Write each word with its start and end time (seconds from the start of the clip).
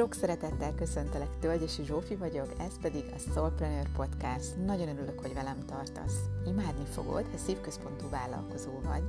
Sok 0.00 0.14
szeretettel 0.14 0.74
köszöntelek, 0.74 1.38
Tölgyesi 1.40 1.84
Zsófi 1.84 2.16
vagyok, 2.16 2.52
ez 2.58 2.78
pedig 2.80 3.04
a 3.14 3.18
Soulpreneur 3.18 3.88
Podcast. 3.96 4.56
Nagyon 4.66 4.88
örülök, 4.88 5.20
hogy 5.20 5.34
velem 5.34 5.64
tartasz. 5.66 6.18
Imádni 6.46 6.84
fogod, 6.84 7.26
ha 7.30 7.36
szívközpontú 7.36 8.08
vállalkozó 8.10 8.70
vagy, 8.84 9.02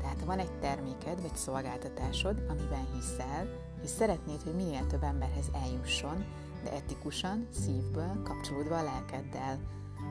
tehát 0.00 0.20
ha 0.20 0.26
van 0.26 0.38
egy 0.38 0.58
terméked 0.58 1.20
vagy 1.20 1.36
szolgáltatásod, 1.36 2.42
amiben 2.48 2.86
hiszel, 2.94 3.48
és 3.82 3.88
szeretnéd, 3.88 4.42
hogy 4.42 4.54
minél 4.54 4.86
több 4.86 5.02
emberhez 5.02 5.50
eljusson, 5.64 6.24
de 6.64 6.72
etikusan, 6.72 7.46
szívből, 7.50 8.22
kapcsolódva 8.24 8.78
a 8.78 8.82
lelkeddel. 8.82 9.58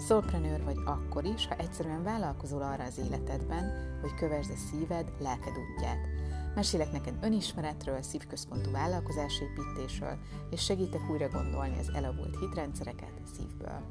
Soulpreneur 0.08 0.64
vagy 0.64 0.78
akkor 0.86 1.26
is, 1.26 1.48
ha 1.48 1.56
egyszerűen 1.56 2.04
vállalkozol 2.04 2.62
arra 2.62 2.84
az 2.84 2.98
életedben, 3.06 3.98
hogy 4.02 4.14
kövesd 4.16 4.52
a 4.52 4.58
szíved, 4.72 5.12
lelked 5.20 5.54
útját. 5.58 6.08
Mesélek 6.56 6.92
neked 6.92 7.14
önismeretről, 7.22 8.02
szívközpontú 8.02 8.72
vállalkozásépítésről, 8.72 10.18
és 10.50 10.64
segítek 10.64 11.10
újra 11.12 11.28
gondolni 11.28 11.78
az 11.80 11.92
elavult 11.94 12.40
hitrendszereket 12.40 13.12
szívből. 13.36 13.82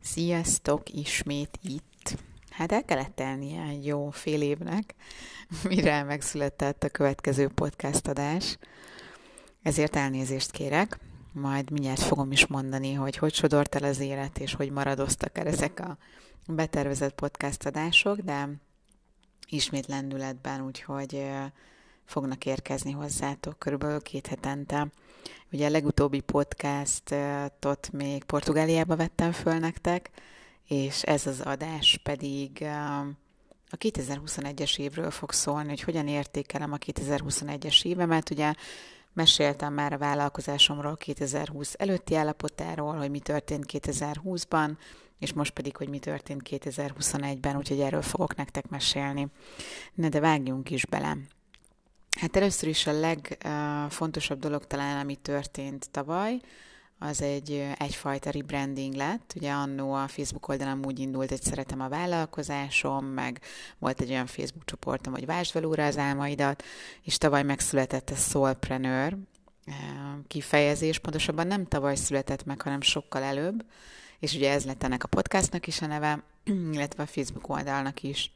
Sziasztok, 0.00 0.90
ismét 0.90 1.58
itt. 1.62 2.18
Hát 2.50 2.72
el 2.72 2.84
kellett 2.84 3.14
tennie 3.14 3.62
egy 3.62 3.86
jó 3.86 4.10
fél 4.10 4.42
évnek, 4.42 4.94
mire 5.68 6.02
megszületett 6.02 6.82
a 6.82 6.88
következő 6.88 7.48
podcast 7.48 8.08
adás, 8.08 8.58
ezért 9.62 9.96
elnézést 9.96 10.50
kérek 10.50 10.98
majd 11.34 11.70
mindjárt 11.70 12.00
fogom 12.00 12.32
is 12.32 12.46
mondani, 12.46 12.92
hogy 12.92 13.16
hogy 13.16 13.34
sodort 13.34 13.74
el 13.74 13.84
az 13.84 14.00
élet, 14.00 14.38
és 14.38 14.54
hogy 14.54 14.70
maradoztak 14.70 15.38
el 15.38 15.46
ezek 15.46 15.80
a 15.80 15.96
betervezett 16.46 17.14
podcast 17.14 17.66
adások, 17.66 18.18
de 18.18 18.48
ismét 19.48 19.86
lendületben, 19.86 20.64
úgyhogy 20.64 21.26
fognak 22.04 22.46
érkezni 22.46 22.92
hozzátok 22.92 23.58
körülbelül 23.58 24.00
két 24.00 24.26
hetente. 24.26 24.88
Ugye 25.52 25.66
a 25.66 25.70
legutóbbi 25.70 26.20
podcastot 26.20 27.90
még 27.92 28.24
Portugáliába 28.24 28.96
vettem 28.96 29.32
föl 29.32 29.58
nektek, 29.58 30.10
és 30.66 31.02
ez 31.02 31.26
az 31.26 31.40
adás 31.40 32.00
pedig 32.02 32.62
a 33.70 33.76
2021-es 33.76 34.78
évről 34.78 35.10
fog 35.10 35.32
szólni, 35.32 35.68
hogy 35.68 35.80
hogyan 35.80 36.08
értékelem 36.08 36.72
a 36.72 36.76
2021-es 36.76 37.84
évemet. 37.84 38.30
Ugye 38.30 38.54
Meséltem 39.14 39.72
már 39.72 39.92
a 39.92 39.98
vállalkozásomról 39.98 40.96
2020 40.96 41.74
előtti 41.78 42.14
állapotáról, 42.14 42.94
hogy 42.94 43.10
mi 43.10 43.18
történt 43.18 43.64
2020-ban, 43.72 44.76
és 45.18 45.32
most 45.32 45.52
pedig, 45.52 45.76
hogy 45.76 45.88
mi 45.88 45.98
történt 45.98 46.42
2021-ben, 46.50 47.56
úgyhogy 47.56 47.80
erről 47.80 48.02
fogok 48.02 48.36
nektek 48.36 48.68
mesélni. 48.68 49.28
Ne, 49.94 50.08
de 50.08 50.20
vágjunk 50.20 50.70
is 50.70 50.86
bele. 50.86 51.16
Hát 52.20 52.36
először 52.36 52.68
is 52.68 52.86
a 52.86 52.92
legfontosabb 52.92 54.38
dolog 54.38 54.66
talán, 54.66 54.98
ami 55.00 55.14
történt 55.14 55.90
tavaly, 55.90 56.40
az 57.04 57.22
egy 57.22 57.66
egyfajta 57.78 58.30
rebranding 58.30 58.94
lett. 58.94 59.32
Ugye 59.36 59.52
annó 59.52 59.92
a 59.92 60.08
Facebook 60.08 60.48
oldalon 60.48 60.86
úgy 60.86 60.98
indult, 60.98 61.28
hogy 61.28 61.42
szeretem 61.42 61.80
a 61.80 61.88
vállalkozásom, 61.88 63.04
meg 63.04 63.40
volt 63.78 64.00
egy 64.00 64.10
olyan 64.10 64.26
Facebook 64.26 64.64
csoportom, 64.64 65.12
hogy 65.12 65.26
vásd 65.26 65.52
valóra 65.54 65.86
az 65.86 65.98
álmaidat, 65.98 66.62
és 67.02 67.18
tavaly 67.18 67.42
megszületett 67.42 68.10
a 68.10 68.14
Soulpreneur 68.14 69.16
kifejezés, 70.28 70.98
pontosabban 70.98 71.46
nem 71.46 71.66
tavaly 71.66 71.96
született 71.96 72.44
meg, 72.44 72.62
hanem 72.62 72.80
sokkal 72.80 73.22
előbb, 73.22 73.64
és 74.18 74.34
ugye 74.34 74.52
ez 74.52 74.64
lett 74.64 74.82
ennek 74.82 75.04
a 75.04 75.08
podcastnak 75.08 75.66
is 75.66 75.82
a 75.82 75.86
neve, 75.86 76.22
illetve 76.72 77.02
a 77.02 77.06
Facebook 77.06 77.48
oldalnak 77.48 78.02
is. 78.02 78.32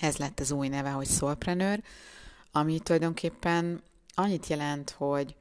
Ez 0.00 0.16
lett 0.16 0.40
az 0.40 0.50
új 0.50 0.68
neve, 0.68 0.90
hogy 0.90 1.06
Soulpreneur, 1.06 1.82
ami 2.52 2.78
tulajdonképpen 2.78 3.82
annyit 4.14 4.46
jelent, 4.46 4.90
hogy 4.90 5.34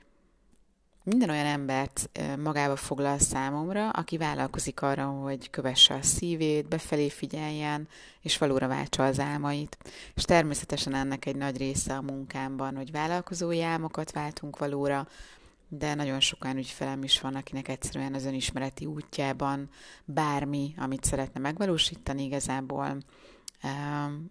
minden 1.07 1.29
olyan 1.29 1.45
embert 1.45 2.09
magába 2.37 2.75
foglal 2.75 3.19
számomra, 3.19 3.89
aki 3.89 4.17
vállalkozik 4.17 4.81
arra, 4.81 5.05
hogy 5.05 5.49
kövesse 5.49 5.93
a 5.93 6.01
szívét, 6.01 6.67
befelé 6.67 7.09
figyeljen, 7.09 7.87
és 8.21 8.37
valóra 8.37 8.67
váltsa 8.67 9.05
az 9.05 9.19
álmait. 9.19 9.77
És 10.15 10.23
természetesen 10.23 10.93
ennek 10.93 11.25
egy 11.25 11.35
nagy 11.35 11.57
része 11.57 11.95
a 11.95 12.01
munkámban, 12.01 12.75
hogy 12.75 12.91
vállalkozói 12.91 13.61
álmokat 13.61 14.11
váltunk 14.11 14.57
valóra, 14.57 15.07
de 15.67 15.93
nagyon 15.93 16.19
sokan 16.19 16.57
ügyfelem 16.57 17.03
is 17.03 17.21
van, 17.21 17.35
akinek 17.35 17.67
egyszerűen 17.67 18.13
az 18.13 18.25
önismereti 18.25 18.85
útjában 18.85 19.69
bármi, 20.05 20.73
amit 20.77 21.03
szeretne 21.03 21.39
megvalósítani 21.39 22.23
igazából, 22.23 22.97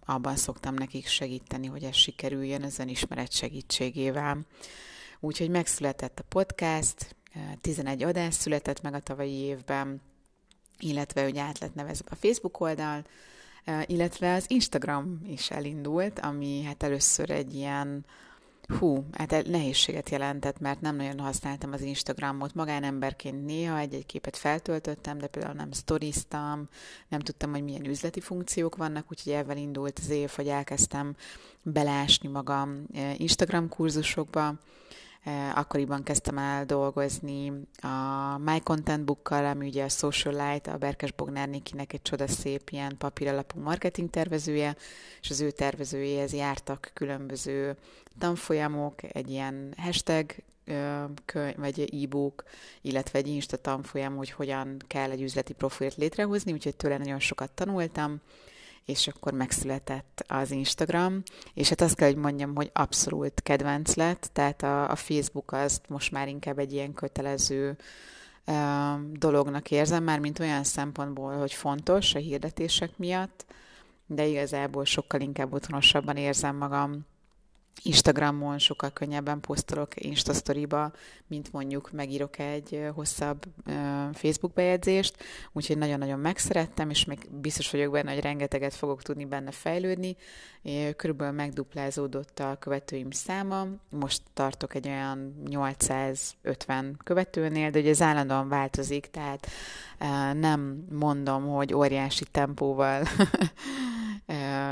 abban 0.05 0.35
szoktam 0.35 0.73
nekik 0.73 1.07
segíteni, 1.07 1.67
hogy 1.67 1.83
ez 1.83 1.95
sikerüljön 1.95 2.63
az 2.63 2.79
önismeret 2.79 3.31
segítségével. 3.31 4.45
Úgyhogy 5.19 5.49
megszületett 5.49 6.19
a 6.19 6.23
podcast, 6.29 7.15
11 7.61 8.03
adás 8.03 8.33
született 8.33 8.81
meg 8.81 8.93
a 8.93 8.99
tavalyi 8.99 9.35
évben, 9.35 10.01
illetve 10.79 11.23
hogy 11.23 11.37
át 11.37 11.59
lett 11.59 11.75
nevezve 11.75 12.07
a 12.09 12.15
Facebook 12.15 12.59
oldal, 12.59 13.05
illetve 13.85 14.33
az 14.33 14.45
Instagram 14.47 15.21
is 15.25 15.51
elindult, 15.51 16.19
ami 16.19 16.63
hát 16.63 16.83
először 16.83 17.29
egy 17.29 17.53
ilyen 17.55 18.05
hú, 18.79 19.05
hát 19.11 19.47
nehézséget 19.47 20.09
jelentett, 20.09 20.59
mert 20.59 20.81
nem 20.81 20.95
nagyon 20.95 21.19
használtam 21.19 21.71
az 21.71 21.81
Instagramot. 21.81 22.53
Magánemberként 22.53 23.45
néha 23.45 23.77
egy-egy 23.77 24.05
képet 24.05 24.37
feltöltöttem, 24.37 25.17
de 25.17 25.27
például 25.27 25.53
nem 25.53 25.71
sztoriztam, 25.71 26.67
nem 27.07 27.19
tudtam, 27.19 27.51
hogy 27.51 27.63
milyen 27.63 27.85
üzleti 27.85 28.19
funkciók 28.19 28.75
vannak, 28.75 29.05
úgyhogy 29.11 29.33
ebben 29.33 29.57
indult 29.57 29.99
az 29.99 30.09
év, 30.09 30.29
hogy 30.29 30.47
elkezdtem 30.47 31.15
belásni 31.61 32.29
magam 32.29 32.85
Instagram 33.17 33.69
kurzusokba, 33.69 34.53
akkoriban 35.55 36.03
kezdtem 36.03 36.37
el 36.37 36.65
dolgozni 36.65 37.51
a 37.81 38.37
My 38.37 38.59
Content 38.59 39.05
Bookkal, 39.05 39.45
ami 39.45 39.67
ugye 39.67 39.83
a 39.83 39.89
Socialite, 39.89 40.71
a 40.71 40.77
Berkes 40.77 41.11
Bognár 41.11 41.49
Nikinek 41.49 41.93
egy 41.93 42.01
csoda 42.01 42.27
szép 42.27 42.69
ilyen 42.69 42.97
papíralapú 42.97 43.59
marketing 43.59 44.09
tervezője, 44.09 44.75
és 45.21 45.29
az 45.29 45.41
ő 45.41 45.51
tervezőjéhez 45.51 46.33
jártak 46.33 46.91
különböző 46.93 47.75
tanfolyamok, 48.19 49.15
egy 49.15 49.29
ilyen 49.29 49.73
hashtag 49.77 50.35
könyv, 51.25 51.57
vagy 51.57 52.03
e-book, 52.03 52.43
illetve 52.81 53.19
egy 53.19 53.27
Insta 53.27 53.57
tanfolyam, 53.57 54.15
hogy 54.15 54.31
hogyan 54.31 54.77
kell 54.87 55.11
egy 55.11 55.21
üzleti 55.21 55.53
profilt 55.53 55.95
létrehozni, 55.95 56.51
úgyhogy 56.51 56.75
tőle 56.75 56.97
nagyon 56.97 57.19
sokat 57.19 57.51
tanultam, 57.51 58.21
és 58.87 59.07
akkor 59.07 59.33
megszületett 59.33 60.23
az 60.27 60.51
Instagram, 60.51 61.23
és 61.53 61.69
hát 61.69 61.81
azt 61.81 61.95
kell, 61.95 62.07
hogy 62.07 62.17
mondjam, 62.17 62.55
hogy 62.55 62.69
abszolút 62.73 63.41
kedvenc 63.41 63.95
lett, 63.95 64.29
tehát 64.33 64.63
a, 64.63 64.89
a 64.89 64.95
Facebook 64.95 65.51
azt 65.51 65.89
most 65.89 66.11
már 66.11 66.27
inkább 66.27 66.59
egy 66.59 66.73
ilyen 66.73 66.93
kötelező 66.93 67.77
uh, 68.45 68.55
dolognak 69.11 69.71
érzem, 69.71 70.03
már 70.03 70.19
mint 70.19 70.39
olyan 70.39 70.63
szempontból, 70.63 71.37
hogy 71.37 71.53
fontos 71.53 72.15
a 72.15 72.19
hirdetések 72.19 72.97
miatt, 72.97 73.45
de 74.05 74.25
igazából 74.25 74.85
sokkal 74.85 75.21
inkább 75.21 75.53
otthonosabban 75.53 76.15
érzem 76.17 76.55
magam 76.55 77.05
Instagramon 77.83 78.57
sokkal 78.57 78.89
könnyebben 78.89 79.39
posztolok 79.39 80.03
Insta 80.03 80.33
ba 80.67 80.91
mint 81.27 81.51
mondjuk 81.51 81.91
megírok 81.91 82.39
egy 82.39 82.89
hosszabb 82.93 83.43
Facebook 84.13 84.53
bejegyzést, 84.53 85.23
úgyhogy 85.53 85.77
nagyon-nagyon 85.77 86.19
megszerettem, 86.19 86.89
és 86.89 87.05
még 87.05 87.29
biztos 87.31 87.71
vagyok 87.71 87.91
benne, 87.91 88.13
hogy 88.13 88.21
rengeteget 88.21 88.73
fogok 88.73 89.01
tudni 89.01 89.25
benne 89.25 89.51
fejlődni. 89.51 90.15
Körülbelül 90.95 91.33
megduplázódott 91.33 92.39
a 92.39 92.57
követőim 92.59 93.11
száma, 93.11 93.67
most 93.89 94.21
tartok 94.33 94.75
egy 94.75 94.87
olyan 94.87 95.41
850 95.45 96.99
követőnél, 97.03 97.69
de 97.69 97.79
ugye 97.79 97.89
ez 97.89 98.01
állandóan 98.01 98.49
változik, 98.49 99.05
tehát 99.11 99.47
nem 100.33 100.85
mondom, 100.91 101.47
hogy 101.47 101.73
óriási 101.73 102.25
tempóval 102.31 103.03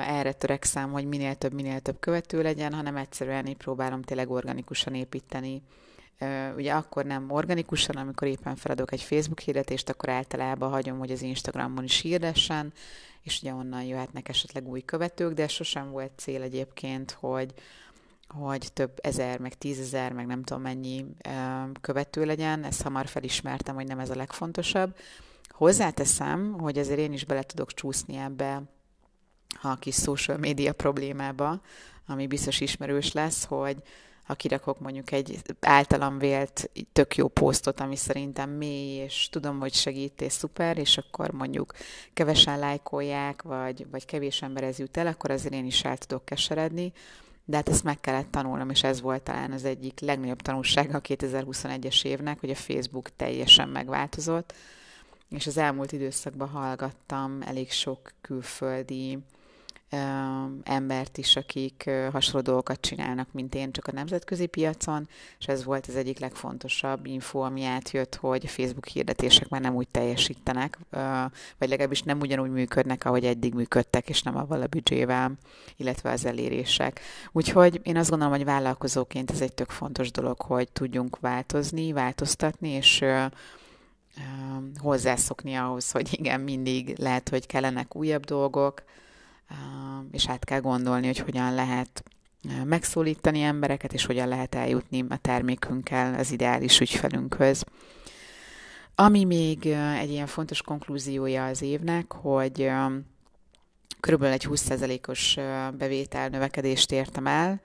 erre 0.08 0.32
törekszem, 0.32 0.92
hogy 0.92 1.06
minél 1.06 1.36
több, 1.36 1.54
minél 1.54 1.80
több 1.80 2.00
követő 2.00 2.42
legyen, 2.42 2.74
hanem 2.74 2.95
egyszerűen 2.98 3.46
így 3.46 3.58
próbálom 3.58 4.02
tényleg 4.02 4.30
organikusan 4.30 4.94
építeni. 4.94 5.62
Ugye 6.56 6.74
akkor 6.74 7.06
nem 7.06 7.32
organikusan, 7.32 7.96
amikor 7.96 8.28
éppen 8.28 8.56
feladok 8.56 8.92
egy 8.92 9.02
Facebook 9.02 9.40
hirdetést, 9.40 9.90
akkor 9.90 10.10
általában 10.10 10.70
hagyom, 10.70 10.98
hogy 10.98 11.12
az 11.12 11.22
Instagramon 11.22 11.84
is 11.84 12.00
hirdessen, 12.00 12.74
és 13.22 13.42
ugye 13.42 13.54
onnan 13.54 13.84
jöhetnek 13.84 14.30
esetleg 14.30 14.68
új 14.68 14.82
követők, 14.82 15.34
de 15.34 15.48
sosem 15.48 15.92
volt 15.92 16.12
cél 16.16 16.42
egyébként, 16.42 17.12
hogy, 17.12 17.54
hogy 18.28 18.74
több 18.74 19.00
ezer, 19.02 19.40
meg 19.40 19.58
tízezer, 19.58 20.14
meg 20.14 20.26
nem 20.26 20.44
tudom 20.44 20.62
mennyi 20.62 21.06
követő 21.82 22.26
legyen. 22.26 22.64
Ezt 22.64 22.82
hamar 22.82 23.08
felismertem, 23.08 23.76
hogy 23.76 23.88
nem 23.88 24.00
ez 24.00 24.10
a 24.10 24.16
legfontosabb. 24.16 24.96
Hozzáteszem, 25.50 26.54
hogy 26.60 26.78
azért 26.78 27.00
én 27.00 27.14
is 27.14 27.26
bele 27.26 27.42
tudok 27.42 27.74
csúszni 27.74 28.16
ebbe 28.16 28.62
a 29.62 29.76
kis 29.76 29.96
social 29.96 30.38
média 30.38 30.74
problémába, 30.74 31.62
ami 32.08 32.28
biztos 32.28 32.62
ismerős 32.62 33.12
lesz, 33.12 33.46
hogy 33.46 33.78
ha 34.26 34.34
kirakok 34.34 34.80
mondjuk 34.80 35.12
egy 35.12 35.42
általam 35.60 36.18
vélt 36.18 36.70
tök 36.94 37.16
jó 37.16 37.28
posztot, 37.28 37.80
ami 37.80 37.96
szerintem 37.96 38.50
mély, 38.50 38.96
és 38.96 39.30
tudom, 39.32 39.60
hogy 39.60 39.74
segít, 39.74 40.22
és 40.22 40.32
szuper, 40.32 40.78
és 40.78 40.98
akkor 40.98 41.32
mondjuk 41.32 41.74
kevesen 42.14 42.60
lájkolják, 42.60 43.42
vagy, 43.42 43.86
vagy 43.92 44.06
kevés 44.06 44.42
emberhez 44.42 44.80
jut 44.80 44.98
el, 44.98 45.08
akkor 45.08 45.32
azért 45.32 45.54
én 45.54 45.66
is 45.66 45.84
el 45.84 45.98
tudok 45.98 46.26
keseredni. 46.26 46.94
De 47.46 47.56
hát 47.56 47.70
ezt 47.70 47.84
meg 47.84 48.00
kellett 48.00 48.32
tanulnom, 48.32 48.70
és 48.70 48.84
ez 48.84 49.02
volt 49.02 49.22
talán 49.22 49.52
az 49.52 49.66
egyik 49.66 50.00
legnagyobb 50.00 50.42
tanulsága 50.42 50.98
a 50.98 51.02
2021-es 51.02 52.06
évnek, 52.06 52.40
hogy 52.40 52.50
a 52.50 52.56
Facebook 52.56 53.16
teljesen 53.16 53.70
megváltozott, 53.70 54.54
és 55.30 55.48
az 55.48 55.58
elmúlt 55.58 55.92
időszakban 55.92 56.48
hallgattam 56.48 57.42
elég 57.42 57.72
sok 57.72 58.14
külföldi 58.22 59.18
embert 60.64 61.18
is, 61.18 61.36
akik 61.36 61.90
hasonló 62.12 62.42
dolgokat 62.42 62.82
csinálnak, 62.82 63.28
mint 63.32 63.56
én, 63.56 63.72
csak 63.72 63.88
a 63.88 63.92
nemzetközi 63.92 64.46
piacon, 64.46 65.08
és 65.40 65.46
ez 65.46 65.64
volt 65.64 65.86
az 65.88 65.96
egyik 65.96 66.20
legfontosabb 66.20 67.06
info, 67.06 67.40
ami 67.40 67.64
átjött, 67.64 68.16
hogy 68.16 68.46
a 68.46 68.50
Facebook 68.50 68.88
hirdetések 68.88 69.50
már 69.50 69.62
nem 69.62 69.76
úgy 69.76 69.88
teljesítenek, 69.88 70.80
vagy 71.58 71.70
legalábbis 71.70 72.02
nem 72.02 72.20
ugyanúgy 72.20 72.50
működnek, 72.50 73.06
ahogy 73.06 73.26
eddig 73.26 73.54
működtek, 73.54 74.10
és 74.10 74.22
nem 74.22 74.38
avval 74.38 74.62
a 74.62 74.68
büdzsével, 74.68 75.32
illetve 75.78 76.12
az 76.12 76.26
elérések. 76.26 77.00
Úgyhogy 77.32 77.80
én 77.84 77.98
azt 77.98 78.10
gondolom, 78.10 78.34
hogy 78.34 78.46
vállalkozóként 78.46 79.32
ez 79.32 79.42
egy 79.42 79.54
tök 79.54 79.70
fontos 79.70 80.12
dolog, 80.12 80.42
hogy 80.42 80.72
tudjunk 80.72 81.20
változni, 81.20 81.92
változtatni, 81.92 82.70
és 82.70 83.06
hozzászokni 84.78 85.56
ahhoz, 85.56 85.92
hogy 85.92 86.10
igen, 86.12 86.42
mindig 86.42 86.98
lehet, 86.98 87.30
hogy 87.30 87.46
kellenek 87.46 87.96
újabb 87.96 88.24
dolgok, 88.24 88.84
és 90.12 90.28
át 90.30 90.46
kell 90.46 90.60
gondolni, 90.60 91.06
hogy 91.06 91.20
hogyan 91.20 91.54
lehet 91.54 92.04
megszólítani 92.64 93.42
embereket, 93.42 93.94
és 93.94 94.06
hogyan 94.06 94.28
lehet 94.28 94.56
eljutni 94.56 95.06
a 95.10 95.18
termékünkkel 95.18 96.14
az 96.14 96.32
ideális 96.32 96.80
ügyfelünkhöz. 96.80 97.64
Ami 98.96 99.24
még 99.24 99.66
egy 100.00 100.10
ilyen 100.10 100.28
fontos 100.28 100.62
konklúziója 100.62 101.46
az 101.46 101.62
évnek, 101.62 102.12
hogy 102.12 102.72
körülbelül 104.00 104.34
egy 104.34 104.48
20%-os 104.50 105.36
bevétel 105.78 106.30
növekedést 106.30 106.92
értem 106.92 107.28
el, 107.28 107.62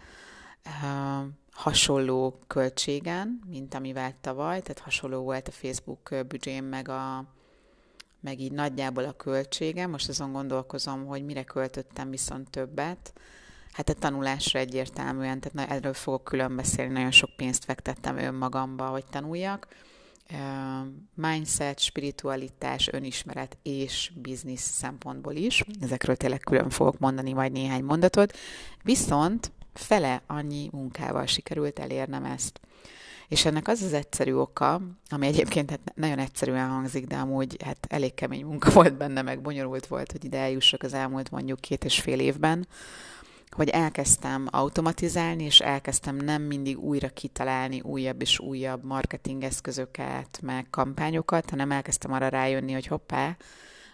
hasonló 1.52 2.38
költségen, 2.46 3.40
mint 3.46 3.74
amivel 3.74 4.14
tavaly, 4.20 4.60
tehát 4.60 4.78
hasonló 4.78 5.22
volt 5.22 5.48
a 5.48 5.50
Facebook 5.50 6.14
büdzsém 6.28 6.64
meg 6.64 6.88
a 6.88 7.24
meg 8.20 8.40
így 8.40 8.52
nagyjából 8.52 9.04
a 9.04 9.12
költségem. 9.12 9.90
Most 9.90 10.08
azon 10.08 10.32
gondolkozom, 10.32 11.06
hogy 11.06 11.24
mire 11.24 11.42
költöttem 11.42 12.10
viszont 12.10 12.50
többet. 12.50 13.12
Hát 13.72 13.88
a 13.88 13.94
tanulásra 13.94 14.58
egyértelműen, 14.58 15.40
tehát 15.40 15.68
na, 15.68 15.74
erről 15.74 15.94
fogok 15.94 16.24
külön 16.24 16.56
beszélni, 16.56 16.92
nagyon 16.92 17.10
sok 17.10 17.30
pénzt 17.36 17.64
fektettem 17.64 18.18
önmagamba, 18.18 18.86
hogy 18.86 19.04
tanuljak. 19.10 19.68
Mindset, 21.14 21.78
spiritualitás, 21.78 22.88
önismeret 22.88 23.56
és 23.62 24.12
biznisz 24.14 24.62
szempontból 24.62 25.34
is. 25.34 25.64
Ezekről 25.80 26.16
tényleg 26.16 26.40
külön 26.40 26.70
fogok 26.70 26.98
mondani 26.98 27.32
majd 27.32 27.52
néhány 27.52 27.84
mondatot. 27.84 28.36
Viszont 28.82 29.52
fele 29.72 30.22
annyi 30.26 30.68
munkával 30.72 31.26
sikerült 31.26 31.78
elérnem 31.78 32.24
ezt. 32.24 32.60
És 33.30 33.44
ennek 33.44 33.68
az 33.68 33.82
az 33.82 33.92
egyszerű 33.92 34.34
oka, 34.34 34.80
ami 35.08 35.26
egyébként 35.26 35.70
hát 35.70 35.80
nagyon 35.94 36.18
egyszerűen 36.18 36.68
hangzik, 36.68 37.06
de 37.06 37.16
amúgy 37.16 37.56
hát 37.64 37.86
elég 37.88 38.14
kemény 38.14 38.44
munka 38.44 38.70
volt 38.80 38.96
benne, 38.96 39.22
meg 39.22 39.40
bonyolult 39.40 39.86
volt, 39.86 40.12
hogy 40.12 40.24
ide 40.24 40.38
eljussak 40.38 40.82
az 40.82 40.94
elmúlt 40.94 41.30
mondjuk 41.30 41.60
két 41.60 41.84
és 41.84 42.00
fél 42.00 42.20
évben, 42.20 42.66
hogy 43.50 43.68
elkezdtem 43.68 44.46
automatizálni, 44.50 45.44
és 45.44 45.60
elkezdtem 45.60 46.16
nem 46.16 46.42
mindig 46.42 46.78
újra 46.78 47.08
kitalálni 47.08 47.80
újabb 47.80 48.20
és 48.20 48.38
újabb 48.38 48.84
marketingeszközöket, 48.84 50.38
meg 50.42 50.66
kampányokat, 50.70 51.50
hanem 51.50 51.70
elkezdtem 51.70 52.12
arra 52.12 52.28
rájönni, 52.28 52.72
hogy 52.72 52.86
hoppá, 52.86 53.36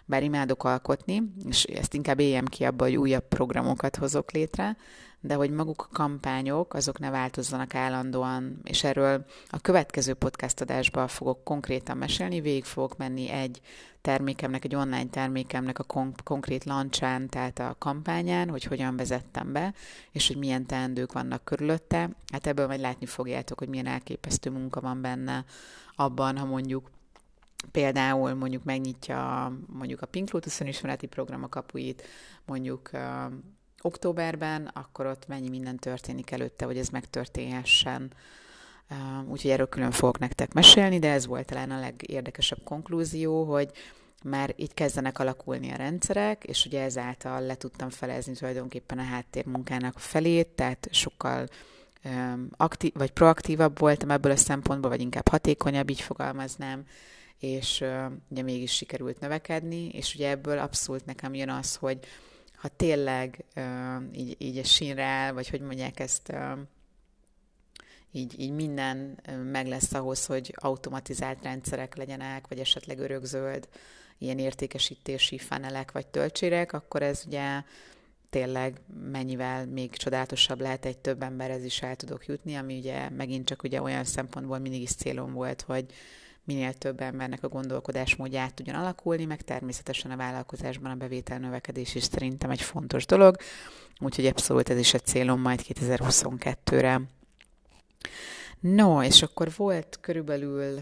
bár 0.07 0.23
imádok 0.23 0.63
alkotni, 0.63 1.33
és 1.49 1.63
ezt 1.63 1.93
inkább 1.93 2.19
éljem 2.19 2.45
ki 2.45 2.63
abba, 2.63 2.83
hogy 2.83 2.95
újabb 2.95 3.27
programokat 3.27 3.95
hozok 3.95 4.31
létre, 4.31 4.77
de 5.19 5.33
hogy 5.33 5.51
maguk 5.51 5.81
a 5.81 5.95
kampányok, 5.95 6.73
azok 6.73 6.99
ne 6.99 7.09
változzanak 7.09 7.75
állandóan, 7.75 8.59
és 8.63 8.83
erről 8.83 9.25
a 9.49 9.59
következő 9.59 10.13
podcast 10.13 10.61
adásban 10.61 11.07
fogok 11.07 11.43
konkrétan 11.43 11.97
mesélni, 11.97 12.41
végig 12.41 12.63
fogok 12.63 12.97
menni 12.97 13.29
egy 13.29 13.61
termékemnek, 14.01 14.65
egy 14.65 14.75
online 14.75 15.09
termékemnek 15.09 15.79
a 15.79 15.83
kon- 15.83 16.23
konkrét 16.23 16.63
lancsán, 16.63 17.29
tehát 17.29 17.59
a 17.59 17.75
kampányán, 17.79 18.49
hogy 18.49 18.63
hogyan 18.63 18.97
vezettem 18.97 19.51
be, 19.51 19.73
és 20.11 20.27
hogy 20.27 20.37
milyen 20.37 20.65
teendők 20.65 21.11
vannak 21.11 21.43
körülötte. 21.43 22.09
Hát 22.31 22.47
ebből 22.47 22.67
majd 22.67 22.79
látni 22.79 23.05
fogjátok, 23.05 23.59
hogy 23.59 23.69
milyen 23.69 23.87
elképesztő 23.87 24.49
munka 24.49 24.81
van 24.81 25.01
benne 25.01 25.45
abban, 25.95 26.37
ha 26.37 26.45
mondjuk 26.45 26.89
például 27.71 28.33
mondjuk 28.33 28.63
megnyitja 28.63 29.51
mondjuk 29.67 30.01
a 30.01 30.05
Pink 30.05 30.31
Lotus 30.31 30.59
ismereti 30.59 31.07
program 31.07 31.43
a 31.43 31.49
kapuit, 31.49 32.03
mondjuk 32.45 32.89
októberben, 33.81 34.65
akkor 34.65 35.05
ott 35.05 35.27
mennyi 35.27 35.49
minden 35.49 35.77
történik 35.77 36.31
előtte, 36.31 36.65
hogy 36.65 36.77
ez 36.77 36.89
megtörténhessen. 36.89 38.13
Úgyhogy 39.27 39.51
erről 39.51 39.69
külön 39.69 39.91
fogok 39.91 40.19
nektek 40.19 40.53
mesélni, 40.53 40.99
de 40.99 41.11
ez 41.11 41.25
volt 41.25 41.45
talán 41.45 41.71
a 41.71 41.79
legérdekesebb 41.79 42.63
konklúzió, 42.63 43.43
hogy 43.43 43.71
már 44.23 44.53
itt 44.55 44.73
kezdenek 44.73 45.19
alakulni 45.19 45.71
a 45.71 45.75
rendszerek, 45.75 46.43
és 46.43 46.65
ugye 46.65 46.81
ezáltal 46.81 47.41
le 47.41 47.55
tudtam 47.55 47.89
felezni 47.89 48.33
tulajdonképpen 48.33 48.99
a 48.99 49.03
háttérmunkának 49.03 49.95
a 49.95 49.99
felét, 49.99 50.47
tehát 50.47 50.87
sokkal 50.91 51.47
aktív, 52.51 52.93
vagy 52.93 53.11
proaktívabb 53.11 53.79
voltam 53.79 54.11
ebből 54.11 54.31
a 54.31 54.35
szempontból, 54.35 54.89
vagy 54.89 55.01
inkább 55.01 55.27
hatékonyabb, 55.27 55.89
így 55.89 56.01
fogalmaznám, 56.01 56.85
és 57.39 57.83
ugye 58.29 58.41
mégis 58.41 58.71
sikerült 58.71 59.19
növekedni, 59.19 59.89
és 59.89 60.15
ugye 60.15 60.29
ebből 60.29 60.59
abszolút 60.59 61.05
nekem 61.05 61.33
jön 61.33 61.49
az, 61.49 61.75
hogy 61.75 61.99
ha 62.55 62.67
tényleg 62.67 63.45
így, 64.11 64.35
így 64.37 64.57
a 64.57 64.63
sínre 64.63 65.03
áll, 65.03 65.31
vagy 65.31 65.49
hogy 65.49 65.61
mondják 65.61 65.99
ezt, 65.99 66.33
így, 68.11 68.39
így 68.39 68.51
minden 68.51 69.19
meg 69.51 69.67
lesz 69.67 69.93
ahhoz, 69.93 70.25
hogy 70.25 70.53
automatizált 70.55 71.43
rendszerek 71.43 71.95
legyenek, 71.95 72.47
vagy 72.47 72.59
esetleg 72.59 72.99
örökzöld 72.99 73.67
ilyen 74.17 74.39
értékesítési 74.39 75.37
fanelek 75.37 75.91
vagy 75.91 76.07
töltsérek, 76.07 76.73
akkor 76.73 77.01
ez 77.01 77.23
ugye 77.27 77.61
tényleg 78.29 78.81
mennyivel 79.11 79.65
még 79.65 79.91
csodálatosabb 79.91 80.61
lehet 80.61 80.85
egy 80.85 80.97
több 80.97 81.21
emberhez 81.23 81.63
is 81.63 81.81
el 81.81 81.95
tudok 81.95 82.25
jutni, 82.25 82.55
ami 82.55 82.77
ugye 82.77 83.09
megint 83.09 83.45
csak 83.45 83.63
ugye 83.63 83.81
olyan 83.81 84.03
szempontból 84.03 84.57
mindig 84.57 84.81
is 84.81 84.95
célom 84.95 85.33
volt, 85.33 85.61
hogy 85.61 85.85
minél 86.47 86.73
több 86.73 87.01
embernek 87.01 87.43
a 87.43 87.47
gondolkodásmódja 87.47 88.41
át 88.41 88.53
tudjon 88.53 88.75
alakulni, 88.75 89.25
meg 89.25 89.41
természetesen 89.41 90.11
a 90.11 90.15
vállalkozásban 90.15 90.91
a 90.91 90.95
bevétel 90.95 91.39
növekedés 91.39 91.95
is 91.95 92.03
szerintem 92.03 92.49
egy 92.49 92.61
fontos 92.61 93.05
dolog, 93.05 93.35
úgyhogy 93.99 94.25
abszolút 94.25 94.69
ez 94.69 94.77
is 94.77 94.93
egy 94.93 95.05
célom 95.05 95.41
majd 95.41 95.61
2022-re. 95.63 97.01
No, 98.59 99.03
és 99.03 99.21
akkor 99.21 99.51
volt 99.55 99.97
körülbelül 100.01 100.73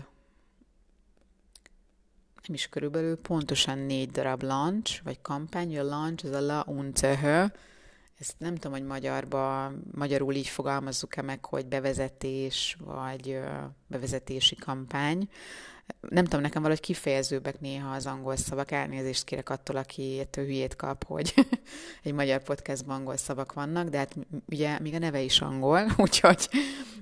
nem 2.48 2.56
is 2.56 2.68
körülbelül, 2.68 3.18
pontosan 3.18 3.78
négy 3.78 4.12
darab 4.12 4.44
launch, 4.44 5.04
vagy 5.04 5.22
kampány, 5.22 5.78
a 5.78 5.84
launch, 5.84 6.26
az 6.26 6.32
a 6.32 6.42
la 6.42 6.64
unzehö, 6.68 7.46
ezt 8.20 8.36
nem 8.38 8.56
tudom, 8.56 8.72
hogy 8.72 8.88
magyarba, 8.88 9.72
magyarul 9.92 10.34
így 10.34 10.48
fogalmazzuk-e 10.48 11.22
meg, 11.22 11.46
hogy 11.46 11.66
bevezetés, 11.66 12.78
vagy 12.80 13.40
bevezetési 13.88 14.56
kampány. 14.56 15.30
Nem 16.00 16.24
tudom, 16.24 16.42
nekem 16.42 16.62
valahogy 16.62 16.84
kifejezőbbek 16.84 17.60
néha 17.60 17.94
az 17.94 18.06
angol 18.06 18.36
szavak. 18.36 18.72
Elnézést 18.72 19.24
kérek 19.24 19.50
attól, 19.50 19.76
aki 19.76 20.20
ettől 20.20 20.46
hülyét 20.46 20.76
kap, 20.76 21.06
hogy 21.06 21.34
egy 22.04 22.14
magyar 22.14 22.44
podcastban 22.44 22.96
angol 22.96 23.18
szavak 23.18 23.54
vannak, 23.54 23.90
de 23.90 23.98
hát 23.98 24.16
ugye 24.46 24.80
még 24.80 24.94
a 24.94 25.00
neve 25.00 25.22
is 25.22 25.42
angol, 25.42 25.92
úgyhogy 25.98 26.50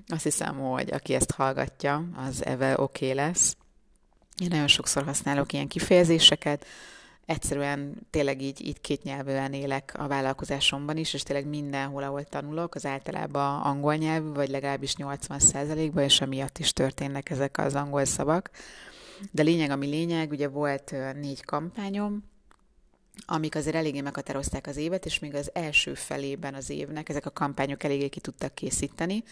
azt 0.07 0.23
hiszem, 0.23 0.59
hogy 0.59 0.93
aki 0.93 1.13
ezt 1.13 1.31
hallgatja, 1.31 2.09
az 2.15 2.45
eve 2.45 2.73
oké 2.79 3.05
okay 3.05 3.15
lesz. 3.15 3.57
Én 4.37 4.47
nagyon 4.49 4.67
sokszor 4.67 5.03
használok 5.03 5.53
ilyen 5.53 5.67
kifejezéseket, 5.67 6.65
egyszerűen 7.25 8.07
tényleg 8.09 8.41
így, 8.41 8.65
így 8.65 8.81
két 8.81 9.03
nyelvűen 9.03 9.53
élek 9.53 9.93
a 9.97 10.07
vállalkozásomban 10.07 10.97
is, 10.97 11.13
és 11.13 11.23
tényleg 11.23 11.47
mindenhol, 11.47 12.03
ahol 12.03 12.23
tanulok, 12.23 12.75
az 12.75 12.85
általában 12.85 13.61
angol 13.61 13.95
nyelvű, 13.95 14.29
vagy 14.31 14.49
legalábbis 14.49 14.95
80%-ban, 14.97 16.03
és 16.03 16.21
emiatt 16.21 16.57
is 16.57 16.73
történnek 16.73 17.29
ezek 17.29 17.57
az 17.57 17.75
angol 17.75 18.05
szavak. 18.05 18.49
De 19.31 19.43
lényeg, 19.43 19.69
ami 19.69 19.87
lényeg, 19.87 20.31
ugye 20.31 20.47
volt 20.47 20.95
négy 21.21 21.45
kampányom, 21.45 22.23
amik 23.25 23.55
azért 23.55 23.75
eléggé 23.75 24.01
meghatározták 24.01 24.67
az 24.67 24.77
évet, 24.77 25.05
és 25.05 25.19
még 25.19 25.35
az 25.35 25.49
első 25.53 25.93
felében 25.93 26.53
az 26.53 26.69
évnek 26.69 27.09
ezek 27.09 27.25
a 27.25 27.31
kampányok 27.31 27.83
eléggé 27.83 28.07
ki 28.07 28.19
tudtak 28.19 28.55
készíteni. 28.55 29.23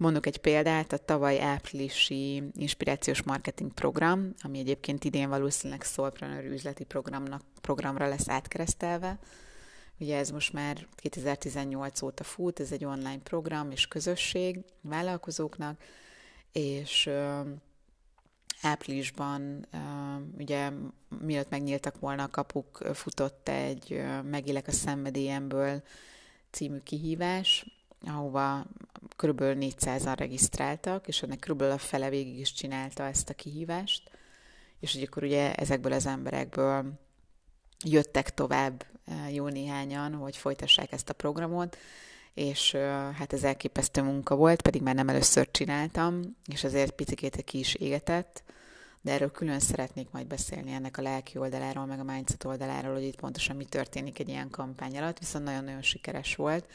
Mondok 0.00 0.26
egy 0.26 0.38
példát, 0.38 0.92
a 0.92 0.98
tavaly 0.98 1.40
áprilisi 1.40 2.42
inspirációs 2.54 3.22
marketing 3.22 3.72
program, 3.72 4.34
ami 4.42 4.58
egyébként 4.58 5.04
idén 5.04 5.28
valószínűleg 5.28 5.82
Soulpreneur 5.82 6.44
üzleti 6.44 6.84
programnak, 6.84 7.42
programra 7.60 8.08
lesz 8.08 8.28
átkeresztelve. 8.28 9.18
Ugye 9.98 10.16
ez 10.16 10.30
most 10.30 10.52
már 10.52 10.86
2018 10.94 12.02
óta 12.02 12.24
fut, 12.24 12.60
ez 12.60 12.72
egy 12.72 12.84
online 12.84 13.18
program 13.18 13.70
és 13.70 13.88
közösség 13.88 14.64
vállalkozóknak, 14.80 15.82
és 16.52 17.10
áprilisban, 18.62 19.66
ugye 20.38 20.70
mielőtt 21.20 21.50
megnyíltak 21.50 21.98
volna 21.98 22.22
a 22.22 22.30
kapuk, 22.30 22.82
futott 22.92 23.48
egy 23.48 24.02
Megélek 24.22 24.66
a 24.66 24.72
szenvedélyemből 24.72 25.82
című 26.50 26.78
kihívás, 26.78 27.79
ahova 28.06 28.66
kb. 29.16 29.40
400-an 29.40 30.14
regisztráltak, 30.16 31.08
és 31.08 31.22
ennek 31.22 31.38
kb. 31.38 31.62
a 31.62 31.78
fele 31.78 32.08
végig 32.08 32.38
is 32.38 32.52
csinálta 32.52 33.04
ezt 33.04 33.28
a 33.28 33.34
kihívást, 33.34 34.10
és 34.80 34.94
ugye 34.94 35.06
akkor 35.06 35.22
ugye 35.22 35.54
ezekből 35.54 35.92
az 35.92 36.06
emberekből 36.06 36.92
jöttek 37.84 38.34
tovább 38.34 38.84
jó 39.32 39.48
néhányan, 39.48 40.14
hogy 40.14 40.36
folytassák 40.36 40.92
ezt 40.92 41.08
a 41.08 41.14
programot, 41.14 41.76
és 42.34 42.72
hát 43.14 43.32
ez 43.32 43.44
elképesztő 43.44 44.02
munka 44.02 44.34
volt, 44.36 44.62
pedig 44.62 44.82
már 44.82 44.94
nem 44.94 45.08
először 45.08 45.50
csináltam, 45.50 46.36
és 46.52 46.64
azért 46.64 46.92
picikét 46.92 47.44
ki 47.44 47.58
is 47.58 47.74
égetett, 47.74 48.42
de 49.00 49.12
erről 49.12 49.30
külön 49.30 49.60
szeretnék 49.60 50.10
majd 50.10 50.26
beszélni 50.26 50.72
ennek 50.72 50.98
a 50.98 51.02
lelki 51.02 51.38
oldaláról, 51.38 51.86
meg 51.86 52.00
a 52.00 52.04
mindset 52.04 52.44
oldaláról, 52.44 52.94
hogy 52.94 53.04
itt 53.04 53.20
pontosan 53.20 53.56
mi 53.56 53.64
történik 53.64 54.18
egy 54.18 54.28
ilyen 54.28 54.50
kampány 54.50 54.98
alatt, 54.98 55.18
viszont 55.18 55.44
nagyon-nagyon 55.44 55.82
sikeres 55.82 56.36
volt, 56.36 56.66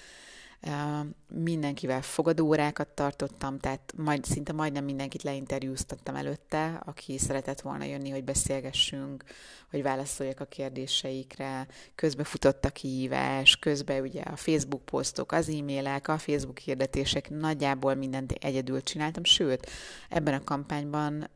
mindenkivel 1.28 2.02
fogadóórákat 2.02 2.88
tartottam, 2.88 3.60
tehát 3.60 3.94
majd, 3.98 4.26
szinte 4.26 4.54
majdnem 4.54 4.84
mindenkit 4.84 5.24
leinterjúztattam 5.24 6.16
előtte, 6.16 6.82
aki 6.86 7.18
szeretett 7.18 7.62
volna 7.62 7.84
jönni, 7.84 8.10
hogy 8.10 8.24
beszélgessünk, 8.24 9.24
hogy 9.70 9.82
válaszoljak 9.82 10.40
a 10.40 10.46
kérdéseikre. 10.46 11.68
Közben 11.96 12.26
futott 12.26 12.66
a 12.66 12.70
kihívás, 12.70 13.58
közben 13.60 14.02
ugye 14.02 14.22
a 14.22 14.36
Facebook 14.36 14.86
posztok, 14.86 15.32
az 15.32 15.50
e-mailek, 15.50 16.08
a 16.08 16.18
Facebook 16.18 16.58
hirdetések, 16.58 17.30
nagyjából 17.30 17.96
mindent 17.96 18.32
egyedül 18.32 18.82
csináltam, 18.82 19.24
sőt, 19.24 19.70
ebben 20.10 20.34
a 20.34 20.44
kampányban 20.44 21.30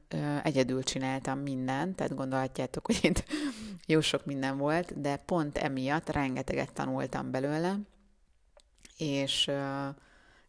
egyedül 0.44 0.84
csináltam 0.84 1.40
mindent, 1.40 1.96
tehát 1.96 2.16
gondolhatjátok, 2.16 2.86
hogy 2.86 3.00
itt 3.02 3.24
jó 3.86 4.02
sok 4.02 4.26
minden 4.26 4.58
volt, 4.58 5.02
de 5.02 5.16
pont 5.16 5.58
emiatt 5.58 6.10
rengeteget 6.10 6.74
tanultam 6.74 7.32
belőle, 7.32 7.80
és, 9.00 9.51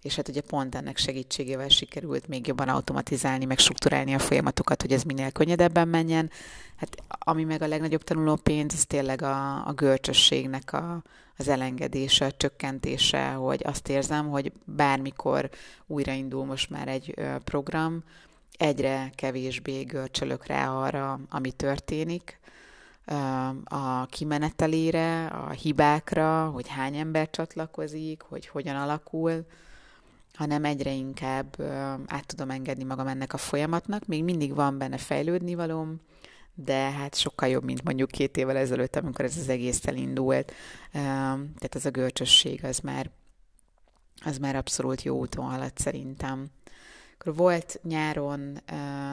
és 0.03 0.17
hát 0.17 0.29
ugye 0.29 0.41
pont 0.41 0.75
ennek 0.75 0.97
segítségével 0.97 1.69
sikerült 1.69 2.29
még 2.29 2.47
jobban 2.47 2.69
automatizálni, 2.69 3.45
meg 3.45 3.59
strukturálni 3.59 4.15
a 4.15 4.19
folyamatokat, 4.19 4.83
hogy 4.83 4.93
ez 4.93 5.03
minél 5.03 5.31
könnyedebben 5.31 5.89
menjen. 5.89 6.31
Hát 6.77 6.97
ami 7.19 7.45
meg 7.45 7.63
a 7.63 7.67
legnagyobb 7.67 8.03
tanuló 8.03 8.37
pénz, 8.37 8.75
ez 8.75 8.87
tényleg 8.87 9.23
a, 9.23 9.67
a 9.67 9.73
görcsösségnek 9.73 10.73
a, 10.73 11.03
az 11.37 11.49
elengedése, 11.49 12.25
a 12.25 12.33
csökkentése, 12.33 13.31
hogy 13.31 13.63
azt 13.65 13.89
érzem, 13.89 14.29
hogy 14.29 14.53
bármikor 14.65 15.51
újraindul 15.87 16.45
most 16.45 16.71
már 16.71 16.89
egy 16.89 17.15
program, 17.45 18.05
egyre 18.59 19.11
kevésbé 19.15 19.83
görcsölök 19.83 20.47
rá 20.47 20.71
arra, 20.71 21.21
ami 21.29 21.51
történik, 21.51 22.40
a 23.65 24.07
kimenetelére, 24.07 25.27
a 25.27 25.51
hibákra, 25.51 26.51
hogy 26.51 26.69
hány 26.69 26.97
ember 26.97 27.31
csatlakozik, 27.31 28.23
hogy 28.23 28.47
hogyan 28.47 28.77
alakul, 28.77 29.47
hanem 30.35 30.65
egyre 30.65 30.93
inkább 30.93 31.61
át 32.07 32.27
tudom 32.27 32.51
engedni 32.51 32.85
magam 32.85 33.07
ennek 33.07 33.33
a 33.33 33.37
folyamatnak. 33.37 34.07
Még 34.07 34.25
mindig 34.25 34.55
van 34.55 34.79
benne 34.79 34.97
fejlődni 34.97 35.55
valóm, 35.55 36.01
de 36.55 36.91
hát 36.91 37.15
sokkal 37.15 37.49
jobb, 37.49 37.65
mint 37.65 37.85
mondjuk 37.85 38.11
két 38.11 38.37
évvel 38.37 38.57
ezelőtt, 38.57 38.97
amikor 38.97 39.25
ez 39.25 39.37
az 39.37 39.49
egész 39.49 39.87
elindult. 39.87 40.53
Tehát 40.93 41.75
ez 41.75 41.85
a 41.85 41.91
görcsösség 41.91 42.65
az 42.65 42.79
már, 42.79 43.11
az 44.25 44.39
már 44.39 44.57
abszolút 44.57 45.03
jó 45.03 45.19
úton 45.19 45.45
haladt 45.45 45.79
szerintem. 45.79 46.51
Akkor 47.19 47.35
volt 47.35 47.81
nyáron, 47.83 48.59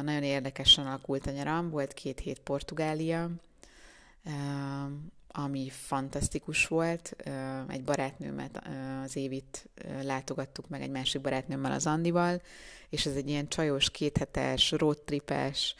nagyon 0.01 0.23
érdekesen 0.23 0.85
alakult 0.85 1.27
a 1.27 1.31
nyaram, 1.31 1.69
volt 1.69 1.93
két 1.93 2.19
hét 2.19 2.39
Portugália, 2.39 3.29
ami 5.27 5.69
fantasztikus 5.69 6.67
volt. 6.67 7.15
Egy 7.67 7.83
barátnőmet, 7.83 8.61
az 9.03 9.15
Évit 9.15 9.69
látogattuk 10.01 10.67
meg 10.67 10.81
egy 10.81 10.89
másik 10.89 11.21
barátnőmmel, 11.21 11.71
az 11.71 11.87
Andival, 11.87 12.41
és 12.89 13.05
ez 13.05 13.15
egy 13.15 13.29
ilyen 13.29 13.47
csajos, 13.47 13.91
kéthetes, 13.91 14.71
roadtripes, 14.71 15.75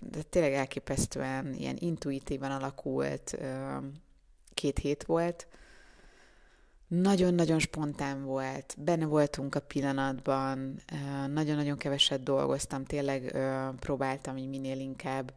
de 0.00 0.22
tényleg 0.30 0.52
elképesztően 0.52 1.54
ilyen 1.54 1.76
intuitívan 1.78 2.50
alakult 2.50 3.38
két 4.54 4.78
hét 4.78 5.04
volt. 5.04 5.46
Nagyon-nagyon 6.88 7.58
spontán 7.58 8.24
volt, 8.24 8.74
benne 8.78 9.04
voltunk 9.04 9.54
a 9.54 9.60
pillanatban, 9.60 10.80
nagyon-nagyon 11.26 11.76
keveset 11.78 12.22
dolgoztam, 12.22 12.84
tényleg 12.84 13.36
próbáltam 13.78 14.36
így 14.36 14.48
minél 14.48 14.78
inkább 14.78 15.32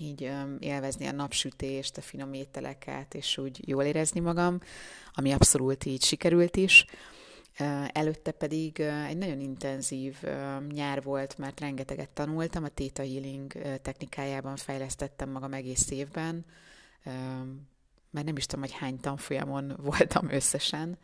így 0.00 0.30
élvezni 0.58 1.06
a 1.06 1.12
napsütést, 1.12 1.96
a 1.96 2.00
finom 2.00 2.32
ételeket, 2.32 3.14
és 3.14 3.38
úgy 3.38 3.68
jól 3.68 3.84
érezni 3.84 4.20
magam, 4.20 4.60
ami 5.12 5.32
abszolút 5.32 5.84
így 5.84 6.02
sikerült 6.04 6.56
is. 6.56 6.84
Előtte 7.92 8.30
pedig 8.30 8.80
egy 8.80 9.16
nagyon 9.16 9.40
intenzív 9.40 10.22
nyár 10.72 11.02
volt, 11.02 11.38
mert 11.38 11.60
rengeteget 11.60 12.10
tanultam, 12.10 12.64
a 12.64 12.68
Theta 12.68 13.02
Healing 13.02 13.52
technikájában 13.82 14.56
fejlesztettem 14.56 15.30
magam 15.30 15.52
egész 15.52 15.90
évben, 15.90 16.44
mert 18.10 18.26
nem 18.26 18.36
is 18.36 18.46
tudom, 18.46 18.64
hogy 18.64 18.74
hány 18.74 19.00
tanfolyamon 19.00 19.76
voltam 19.90 20.30
összesen, 20.30 20.98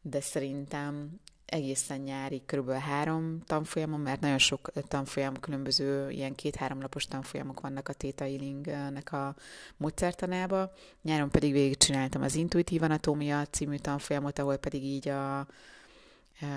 de 0.00 0.20
szerintem 0.20 1.20
egészen 1.46 2.00
nyári 2.00 2.42
kb. 2.46 2.70
három 2.70 3.40
tanfolyamon, 3.46 4.00
mert 4.00 4.20
nagyon 4.20 4.38
sok 4.38 4.72
tanfolyam, 4.88 5.40
különböző 5.40 6.10
ilyen 6.10 6.34
két-három 6.34 6.78
napos 6.78 7.06
tanfolyamok 7.06 7.60
vannak 7.60 7.88
a 7.88 7.92
Theta 7.92 8.24
Healing-nek 8.24 9.12
a 9.12 9.34
módszertanába. 9.76 10.72
Nyáron 11.02 11.30
pedig 11.30 11.52
végigcsináltam 11.52 12.22
az 12.22 12.34
Intuitív 12.34 12.82
Anatómia 12.82 13.46
című 13.46 13.76
tanfolyamot, 13.76 14.38
ahol 14.38 14.56
pedig 14.56 14.84
így 14.84 15.08
a, 15.08 15.46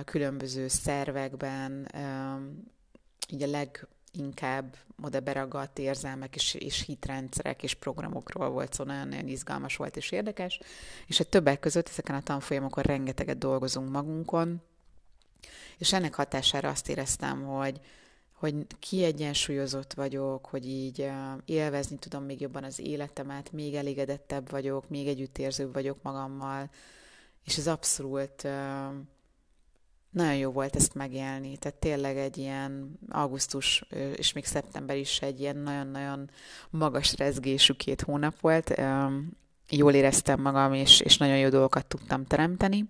különböző 0.06 0.68
szervekben 0.68 1.92
így 3.30 3.44
a 3.44 3.48
leginkább 3.48 4.76
oda 5.02 5.20
beragadt 5.20 5.80
érzelmek 5.80 6.36
és, 6.36 6.54
és 6.54 6.86
hitrendszerek 6.86 7.64
és 7.64 7.74
programokról 7.74 8.50
volt 8.50 8.74
szó, 8.74 8.84
nagyon-nagyon 8.84 9.28
izgalmas 9.28 9.76
volt 9.76 9.98
és 9.98 10.12
érdekes, 10.12 10.60
és 11.08 11.20
a 11.20 11.24
többek 11.24 11.60
között 11.60 11.88
ezeken 11.88 12.16
a 12.16 12.24
tanfolyamokon 12.24 12.84
rengeteget 12.84 13.38
dolgozunk 13.38 13.90
magunkon, 13.90 14.62
és 15.78 15.94
ennek 15.94 16.14
hatására 16.14 16.70
azt 16.70 16.90
éreztem, 16.90 17.44
hogy, 17.44 17.80
hogy 18.34 18.56
kiegyensúlyozott 18.80 19.94
vagyok, 19.94 20.46
hogy 20.46 20.68
így 20.68 21.10
élvezni 21.46 21.98
tudom 21.98 22.24
még 22.24 22.42
jobban 22.42 22.64
az 22.64 22.80
életemet, 22.80 23.52
még 23.52 23.76
elégedettebb 23.76 24.50
vagyok, 24.50 24.90
még 24.90 25.08
együttérzőbb 25.08 25.74
vagyok 25.74 25.98
magammal, 26.02 26.70
és 27.44 27.58
ez 27.58 27.68
abszolút 27.68 28.48
nagyon 30.10 30.36
jó 30.36 30.52
volt 30.52 30.76
ezt 30.76 30.94
megélni. 30.94 31.58
Tehát 31.58 31.78
tényleg 31.78 32.18
egy 32.18 32.38
ilyen 32.38 33.00
augusztus 33.10 33.86
és 34.16 34.34
még 34.34 34.46
szeptember 34.46 34.98
is 34.98 35.22
egy 35.22 35.40
ilyen 35.40 35.58
nagyon-nagyon 35.58 36.30
magas 36.70 37.16
rezgésű 37.18 37.74
két 37.74 38.02
hónap 38.02 38.40
volt. 38.40 38.74
Jól 39.70 39.94
éreztem 39.94 40.42
magam, 40.42 40.74
és, 40.74 41.00
és 41.00 41.18
nagyon 41.18 41.38
jó 41.38 41.50
dolgokat 41.50 41.86
tudtam 41.86 42.26
teremteni. 42.26 42.86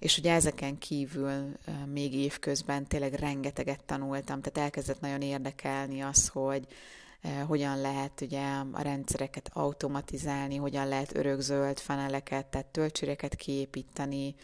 És 0.00 0.18
ugye 0.18 0.32
ezeken 0.32 0.78
kívül 0.78 1.52
még 1.92 2.14
évközben 2.14 2.86
tényleg 2.86 3.12
rengeteget 3.12 3.84
tanultam, 3.84 4.40
tehát 4.40 4.58
elkezdett 4.58 5.00
nagyon 5.00 5.22
érdekelni 5.22 6.00
az, 6.00 6.28
hogy 6.28 6.66
hogyan 7.46 7.80
lehet 7.80 8.20
ugye 8.20 8.42
a 8.72 8.82
rendszereket 8.82 9.50
automatizálni, 9.52 10.56
hogyan 10.56 10.88
lehet 10.88 11.16
örökzöld 11.16 11.78
faneleket, 11.78 12.46
tehát 12.46 12.66
töltséreket 12.66 13.34
kiépíteni. 13.34 14.34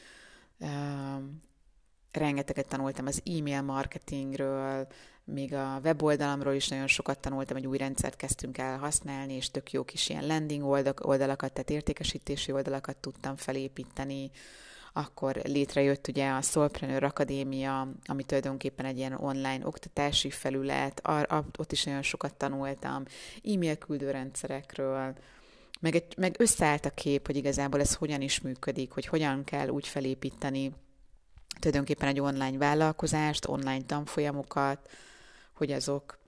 Rengeteget 2.13 2.69
tanultam 2.69 3.07
az 3.07 3.23
e-mail 3.25 3.63
marketingről, 3.63 4.87
még 5.25 5.55
a 5.55 5.81
weboldalamról 5.85 6.55
is 6.55 6.69
nagyon 6.69 6.87
sokat 6.87 7.19
tanultam, 7.19 7.57
egy 7.57 7.67
új 7.67 7.79
rendszert 7.79 8.17
kezdtünk 8.17 8.59
el 8.59 8.79
használni, 8.79 9.33
és 9.33 9.51
tök 9.51 9.73
jó 9.73 9.85
kis 9.85 10.09
ilyen 10.09 10.27
landing 10.27 10.65
oldalakat, 11.01 11.53
tehát 11.53 11.71
értékesítési 11.71 12.53
oldalakat 12.53 12.97
tudtam 12.97 13.37
felépíteni, 13.37 14.31
akkor 14.97 15.41
létrejött 15.45 16.09
ugye 16.09 16.31
a 16.31 16.43
Solpreneur 16.43 17.03
Akadémia, 17.03 17.89
ami 18.07 18.25
tulajdonképpen 18.25 18.87
egy 18.87 18.97
ilyen 18.97 19.13
online 19.13 19.67
oktatási 19.67 20.31
felület, 20.31 21.01
ar, 21.05 21.45
ott 21.59 21.73
is 21.73 21.85
nagyon 21.85 22.03
sokat 22.03 22.35
tanultam, 22.35 23.05
e-mail 23.45 23.77
küldőrendszerekről, 23.77 25.17
meg, 25.81 25.95
egy, 25.95 26.15
meg 26.17 26.35
összeállt 26.39 26.85
a 26.85 26.91
kép, 26.91 27.27
hogy 27.27 27.37
igazából 27.37 27.81
ez 27.81 27.95
hogyan 27.95 28.21
is 28.21 28.41
működik, 28.41 28.91
hogy 28.91 29.07
hogyan 29.07 29.45
kell 29.45 29.69
úgy 29.69 29.89
felépíteni 29.89 30.73
tulajdonképpen 31.59 32.09
egy 32.09 32.21
online 32.21 32.59
vállalkozást, 32.59 33.49
online 33.49 33.85
tanfolyamokat, 33.87 34.91
hogy 35.53 35.73
azok 35.73 36.19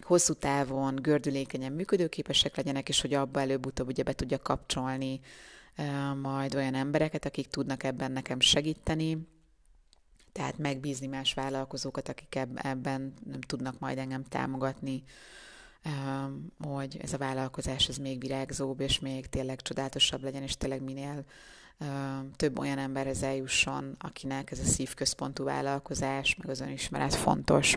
hosszú 0.00 0.34
távon 0.34 0.94
gördülékenyen 0.94 1.72
működőképesek 1.72 2.56
legyenek, 2.56 2.88
és 2.88 3.00
hogy 3.00 3.14
abba 3.14 3.40
előbb-utóbb 3.40 3.88
ugye 3.88 4.02
be 4.02 4.12
tudja 4.12 4.38
kapcsolni 4.38 5.20
majd 6.22 6.54
olyan 6.54 6.74
embereket, 6.74 7.24
akik 7.24 7.46
tudnak 7.46 7.82
ebben 7.82 8.12
nekem 8.12 8.40
segíteni, 8.40 9.28
tehát 10.32 10.58
megbízni 10.58 11.06
más 11.06 11.34
vállalkozókat, 11.34 12.08
akik 12.08 12.34
ebben 12.54 13.14
nem 13.24 13.40
tudnak 13.40 13.78
majd 13.78 13.98
engem 13.98 14.22
támogatni, 14.22 15.02
hogy 16.58 16.98
ez 17.02 17.12
a 17.12 17.18
vállalkozás 17.18 17.88
ez 17.88 17.96
még 17.96 18.20
virágzóbb, 18.20 18.80
és 18.80 18.98
még 18.98 19.26
tényleg 19.26 19.62
csodálatosabb 19.62 20.22
legyen, 20.22 20.42
és 20.42 20.56
tényleg 20.56 20.82
minél 20.82 21.24
több 22.36 22.58
olyan 22.58 22.78
emberhez 22.78 23.22
eljusson, 23.22 23.94
akinek 23.98 24.50
ez 24.50 24.58
a 24.58 24.64
szívközpontú 24.64 25.44
vállalkozás, 25.44 26.36
meg 26.36 26.48
az 26.48 26.60
önismeret 26.60 27.14
fontos. 27.14 27.76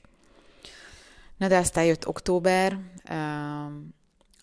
Na 1.37 1.47
de 1.47 1.57
aztán 1.57 1.85
jött 1.85 2.07
október, 2.07 2.79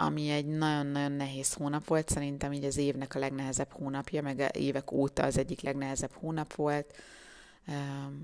ami 0.01 0.31
egy 0.31 0.47
nagyon-nagyon 0.47 1.13
nehéz 1.13 1.53
hónap 1.53 1.87
volt, 1.87 2.09
szerintem 2.09 2.53
így 2.53 2.65
az 2.65 2.77
évnek 2.77 3.15
a 3.15 3.19
legnehezebb 3.19 3.73
hónapja, 3.73 4.23
meg 4.23 4.51
évek 4.57 4.93
óta 4.93 5.23
az 5.23 5.39
egyik 5.39 5.61
legnehezebb 5.61 6.13
hónap 6.13 6.55
volt. 6.55 6.95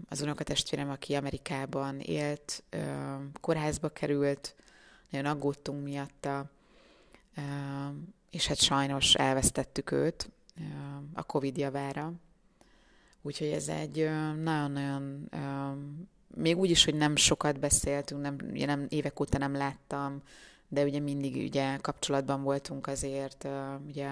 Az 0.09 0.21
unokatestvérem, 0.21 0.91
aki 0.91 1.15
Amerikában 1.15 2.01
élt, 2.01 2.63
kórházba 3.41 3.89
került, 3.89 4.55
nagyon 5.11 5.27
aggódtunk 5.27 5.85
miatta, 5.85 6.51
és 8.31 8.47
hát 8.47 8.59
sajnos 8.59 9.15
elvesztettük 9.15 9.91
őt 9.91 10.31
a 11.13 11.23
Covid 11.23 11.57
javára. 11.57 12.13
Úgyhogy 13.23 13.49
ez 13.49 13.69
egy 13.69 14.11
nagyon-nagyon, 14.43 15.29
még 16.35 16.59
úgy 16.59 16.71
is, 16.71 16.85
hogy 16.85 16.95
nem 16.95 17.17
sokat 17.17 17.61
beszéltünk, 17.61 18.21
nem, 18.21 18.37
nem, 18.53 18.87
évek 18.89 19.21
óta 19.21 19.39
nem 19.39 19.55
láttam, 19.55 20.23
de 20.75 20.85
ugye 20.85 20.99
mindig 20.99 21.37
ugye 21.37 21.77
kapcsolatban 21.77 22.43
voltunk 22.43 22.87
azért, 22.87 23.49
ugye 23.87 24.09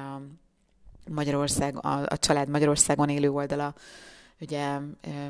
Magyarország, 1.11 1.85
a, 1.85 2.07
a 2.07 2.19
család 2.19 2.49
Magyarországon 2.49 3.09
élő 3.09 3.31
oldala 3.31 3.75
ugye 4.41 4.79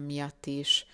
miatt 0.06 0.46
is, 0.46 0.86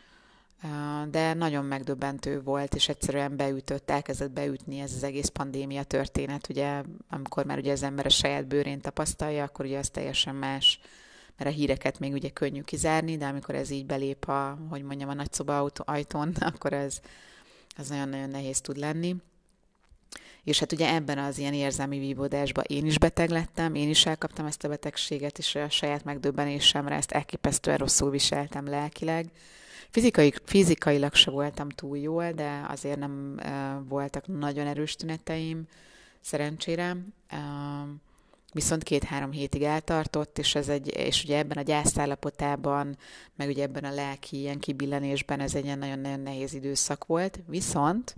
de 1.11 1.35
nagyon 1.35 1.65
megdöbbentő 1.65 2.43
volt, 2.43 2.75
és 2.75 2.89
egyszerűen 2.89 3.37
beütött, 3.37 3.91
elkezdett 3.91 4.31
beütni 4.31 4.79
ez 4.79 4.93
az 4.93 5.03
egész 5.03 5.29
pandémia 5.29 5.83
történet, 5.83 6.49
ugye, 6.49 6.83
amikor 7.11 7.45
már 7.45 7.59
ugye 7.59 7.73
az 7.73 7.83
ember 7.83 8.07
a 8.07 8.09
saját 8.09 8.47
bőrén 8.47 8.81
tapasztalja, 8.81 9.45
akkor 9.45 9.65
ugye 9.65 9.79
az 9.79 9.91
teljesen 9.91 10.35
más, 10.35 10.81
mert 11.37 11.51
a 11.51 11.55
híreket 11.55 11.99
még 11.99 12.13
ugye 12.13 12.29
könnyű 12.29 12.61
kizárni, 12.61 13.17
de 13.17 13.27
amikor 13.27 13.55
ez 13.55 13.71
így 13.71 13.87
belép 13.87 14.29
a, 14.29 14.59
hogy 14.69 14.83
mondjam, 14.83 15.09
a 15.09 15.15
nagyszoba 15.15 15.71
ajtón, 15.75 16.35
akkor 16.53 16.73
ez, 16.73 17.01
az 17.77 17.89
nagyon-nagyon 17.89 18.31
nehéz 18.31 18.61
tud 18.61 18.77
lenni. 18.77 19.17
És 20.49 20.59
hát 20.59 20.73
ugye 20.73 20.95
ebben 20.95 21.19
az 21.19 21.39
ilyen 21.39 21.55
érzelmi 21.55 21.99
vívódásban 21.99 22.65
én 22.69 22.87
is 22.87 22.99
beteg 22.99 23.31
lettem, 23.31 23.75
én 23.75 23.89
is 23.89 24.07
elkaptam 24.07 24.47
ezt 24.47 24.65
a 24.65 24.69
betegséget, 24.69 25.39
és 25.39 25.55
a 25.55 25.71
saját 25.71 26.05
megdöbbenésemre 26.05 26.95
ezt 26.95 27.13
elképesztően 27.13 27.77
rosszul 27.77 28.11
viseltem 28.11 28.67
lelkileg. 28.67 29.27
Fizikai, 29.91 30.33
fizikailag 30.45 31.15
se 31.15 31.31
voltam 31.31 31.69
túl 31.69 31.99
jól, 31.99 32.33
de 32.33 32.65
azért 32.69 32.99
nem 32.99 33.41
voltak 33.89 34.27
nagyon 34.27 34.67
erős 34.67 34.97
tüneteim, 34.97 35.67
szerencsére. 36.21 36.97
Viszont 38.53 38.83
két-három 38.83 39.31
hétig 39.31 39.63
eltartott, 39.63 40.39
és, 40.39 40.55
ez 40.55 40.69
egy, 40.69 40.97
és 40.97 41.25
ugye 41.25 41.39
ebben 41.39 41.59
a 41.59 41.63
gyászállapotában, 41.63 42.97
meg 43.37 43.49
ugye 43.49 43.63
ebben 43.63 43.85
a 43.85 43.95
lelki 43.95 44.39
ilyen 44.39 44.59
kibillenésben 44.59 45.41
ez 45.41 45.55
egy 45.55 45.65
ilyen 45.65 45.79
nagyon-nagyon 45.79 46.21
nehéz 46.21 46.55
időszak 46.55 47.07
volt. 47.07 47.39
Viszont 47.47 48.15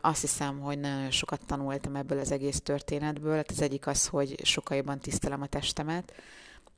azt 0.00 0.20
hiszem, 0.20 0.60
hogy 0.60 0.78
nagyon 0.78 1.10
sokat 1.10 1.40
tanultam 1.46 1.96
ebből 1.96 2.18
az 2.18 2.32
egész 2.32 2.60
történetből. 2.60 3.36
Hát 3.36 3.50
az 3.50 3.62
egyik 3.62 3.86
az, 3.86 4.06
hogy 4.06 4.44
sokkal 4.44 4.76
jobban 4.76 4.98
tisztelem 4.98 5.42
a 5.42 5.46
testemet, 5.46 6.12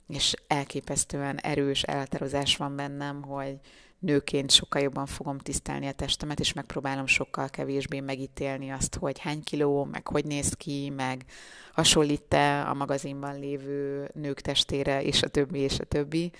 és 0.08 0.34
elképesztően 0.46 1.38
erős 1.38 1.82
elhatározás 1.82 2.56
van 2.56 2.76
bennem, 2.76 3.22
hogy 3.22 3.58
nőként 3.98 4.50
sokkal 4.50 4.82
jobban 4.82 5.06
fogom 5.06 5.38
tisztelni 5.38 5.86
a 5.86 5.92
testemet, 5.92 6.40
és 6.40 6.52
megpróbálom 6.52 7.06
sokkal 7.06 7.48
kevésbé 7.48 8.00
megítélni 8.00 8.70
azt, 8.70 8.94
hogy 8.94 9.18
hány 9.18 9.42
kiló, 9.42 9.84
meg 9.84 10.06
hogy 10.06 10.24
néz 10.24 10.52
ki, 10.52 10.92
meg 10.96 11.24
hasonlít-e 11.72 12.68
a 12.68 12.74
magazinban 12.74 13.38
lévő 13.38 14.10
nők 14.14 14.40
testére, 14.40 15.02
és 15.02 15.22
a 15.22 15.28
többi, 15.28 15.58
és 15.58 15.78
a 15.78 15.84
többi. 15.84 16.32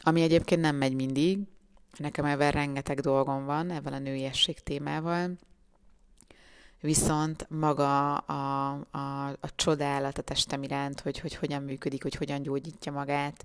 Ami 0.00 0.22
egyébként 0.22 0.60
nem 0.60 0.76
megy 0.76 0.94
mindig. 0.94 1.38
Nekem 1.96 2.24
ebben 2.24 2.50
rengeteg 2.50 3.00
dolgom 3.00 3.44
van, 3.44 3.70
ebben 3.70 3.92
a 3.92 3.98
nőiesség 3.98 4.58
témával 4.60 5.30
viszont 6.80 7.46
maga 7.50 8.16
a, 8.16 8.68
a, 8.90 9.26
a 9.26 9.54
csodálat 9.56 10.18
a 10.18 10.22
testem 10.22 10.62
iránt, 10.62 11.00
hogy, 11.00 11.18
hogy 11.18 11.34
hogyan 11.34 11.62
működik, 11.62 12.02
hogy 12.02 12.14
hogyan 12.14 12.42
gyógyítja 12.42 12.92
magát, 12.92 13.44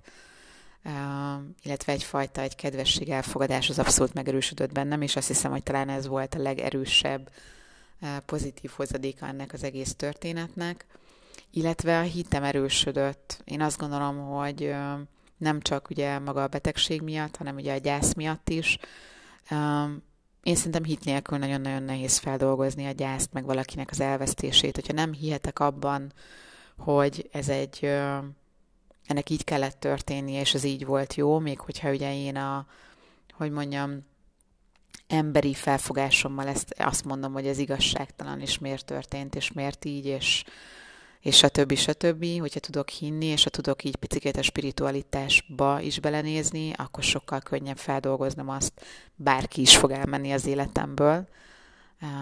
illetve 1.62 1.92
egyfajta 1.92 2.40
egy 2.40 2.56
kedvesség 2.56 3.08
elfogadás 3.08 3.68
az 3.68 3.78
abszolút 3.78 4.14
megerősödött 4.14 4.72
bennem, 4.72 5.02
és 5.02 5.16
azt 5.16 5.26
hiszem, 5.26 5.50
hogy 5.50 5.62
talán 5.62 5.88
ez 5.88 6.06
volt 6.06 6.34
a 6.34 6.42
legerősebb 6.42 7.30
pozitív 8.26 8.70
hozadéka 8.76 9.26
ennek 9.26 9.52
az 9.52 9.64
egész 9.64 9.94
történetnek, 9.94 10.86
illetve 11.50 11.98
a 11.98 12.02
hitem 12.02 12.42
erősödött. 12.42 13.42
Én 13.44 13.60
azt 13.60 13.78
gondolom, 13.78 14.18
hogy 14.18 14.74
nem 15.36 15.60
csak 15.60 15.90
ugye 15.90 16.18
maga 16.18 16.42
a 16.42 16.48
betegség 16.48 17.02
miatt, 17.02 17.36
hanem 17.36 17.56
ugye 17.56 17.74
a 17.74 17.78
gyász 17.78 18.14
miatt 18.14 18.48
is, 18.48 18.78
én 20.44 20.54
szerintem 20.54 20.84
hit 20.84 21.04
nélkül 21.04 21.38
nagyon-nagyon 21.38 21.82
nehéz 21.82 22.18
feldolgozni 22.18 22.86
a 22.86 22.90
gyászt, 22.90 23.32
meg 23.32 23.44
valakinek 23.44 23.90
az 23.90 24.00
elvesztését. 24.00 24.74
Hogyha 24.74 24.92
nem 24.92 25.12
hihetek 25.12 25.58
abban, 25.58 26.12
hogy 26.78 27.28
ez 27.32 27.48
egy, 27.48 27.84
ennek 29.06 29.30
így 29.30 29.44
kellett 29.44 29.80
történnie, 29.80 30.40
és 30.40 30.54
ez 30.54 30.64
így 30.64 30.86
volt 30.86 31.14
jó, 31.14 31.38
még 31.38 31.60
hogyha 31.60 31.90
ugye 31.90 32.14
én 32.14 32.36
a, 32.36 32.66
hogy 33.32 33.50
mondjam, 33.50 34.06
emberi 35.06 35.54
felfogásommal 35.54 36.48
ezt 36.48 36.74
azt 36.78 37.04
mondom, 37.04 37.32
hogy 37.32 37.46
ez 37.46 37.58
igazságtalan, 37.58 38.40
és 38.40 38.58
miért 38.58 38.84
történt, 38.84 39.34
és 39.34 39.52
miért 39.52 39.84
így, 39.84 40.06
és 40.06 40.44
és 41.24 41.42
a 41.42 41.48
többi, 41.48 41.78
a 41.86 41.92
többi, 41.92 42.36
hogyha 42.36 42.60
tudok 42.60 42.88
hinni, 42.88 43.26
és 43.26 43.44
ha 43.44 43.50
tudok 43.50 43.84
így 43.84 43.96
picit 43.96 44.36
a 44.36 44.42
spiritualitásba 44.42 45.80
is 45.80 46.00
belenézni, 46.00 46.72
akkor 46.76 47.02
sokkal 47.02 47.40
könnyebb 47.40 47.76
feldolgoznom 47.76 48.48
azt, 48.48 48.72
bárki 49.14 49.60
is 49.60 49.76
fog 49.76 49.90
elmenni 49.90 50.32
az 50.32 50.46
életemből, 50.46 51.28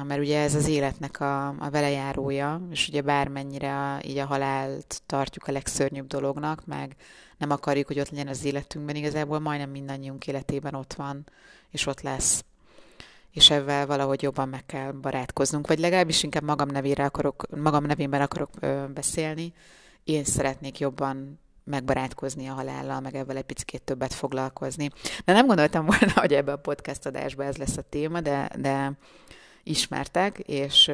mert 0.07 0.21
ugye 0.21 0.41
ez 0.41 0.55
az 0.55 0.69
életnek 0.69 1.21
a, 1.21 1.49
a 1.49 1.71
velejárója, 1.71 2.67
és 2.71 2.88
ugye 2.88 3.03
bármennyire 3.03 3.77
a, 3.77 4.01
így 4.05 4.19
a 4.19 4.27
halált 4.27 5.03
tartjuk 5.07 5.47
a 5.47 5.53
legszörnyűbb 5.53 6.07
dolognak, 6.07 6.67
meg 6.67 6.97
nem 7.38 7.51
akarjuk, 7.51 7.87
hogy 7.87 8.01
ott 8.01 8.11
legyen 8.11 8.29
az 8.29 8.45
életünkben, 8.45 8.97
igazából 8.97 9.38
majdnem 9.38 9.71
mindannyiunk 9.71 10.27
életében 10.27 10.75
ott 10.75 10.93
van, 10.93 11.27
és 11.71 11.87
ott 11.87 12.01
lesz 12.01 12.45
és 13.33 13.51
ebben 13.51 13.87
valahogy 13.87 14.23
jobban 14.23 14.49
meg 14.49 14.66
kell 14.66 14.90
barátkoznunk, 14.90 15.66
vagy 15.66 15.79
legalábbis 15.79 16.23
inkább 16.23 16.42
magam 16.42 16.68
nevére 16.68 17.05
akarok, 17.05 17.47
magam 17.57 17.85
nevében 17.85 18.21
akarok 18.21 18.51
ö, 18.61 18.85
beszélni. 18.95 19.53
Én 20.05 20.25
szeretnék 20.25 20.79
jobban 20.79 21.40
megbarátkozni 21.64 22.49
a 22.49 22.53
halállal, 22.53 23.01
meg 23.01 23.14
ebben 23.14 23.37
egy 23.37 23.42
picit 23.42 23.83
többet 23.83 24.14
foglalkozni. 24.14 24.90
De 25.25 25.33
nem 25.33 25.47
gondoltam 25.47 25.87
volna, 25.87 26.12
hogy 26.21 26.33
ebbe 26.33 26.53
a 26.53 26.57
podcast 26.57 27.07
adásba 27.07 27.45
ez 27.45 27.57
lesz 27.57 27.77
a 27.77 27.83
téma, 27.83 28.21
de, 28.21 28.51
de 28.59 28.92
ismertek, 29.62 30.38
és 30.38 30.90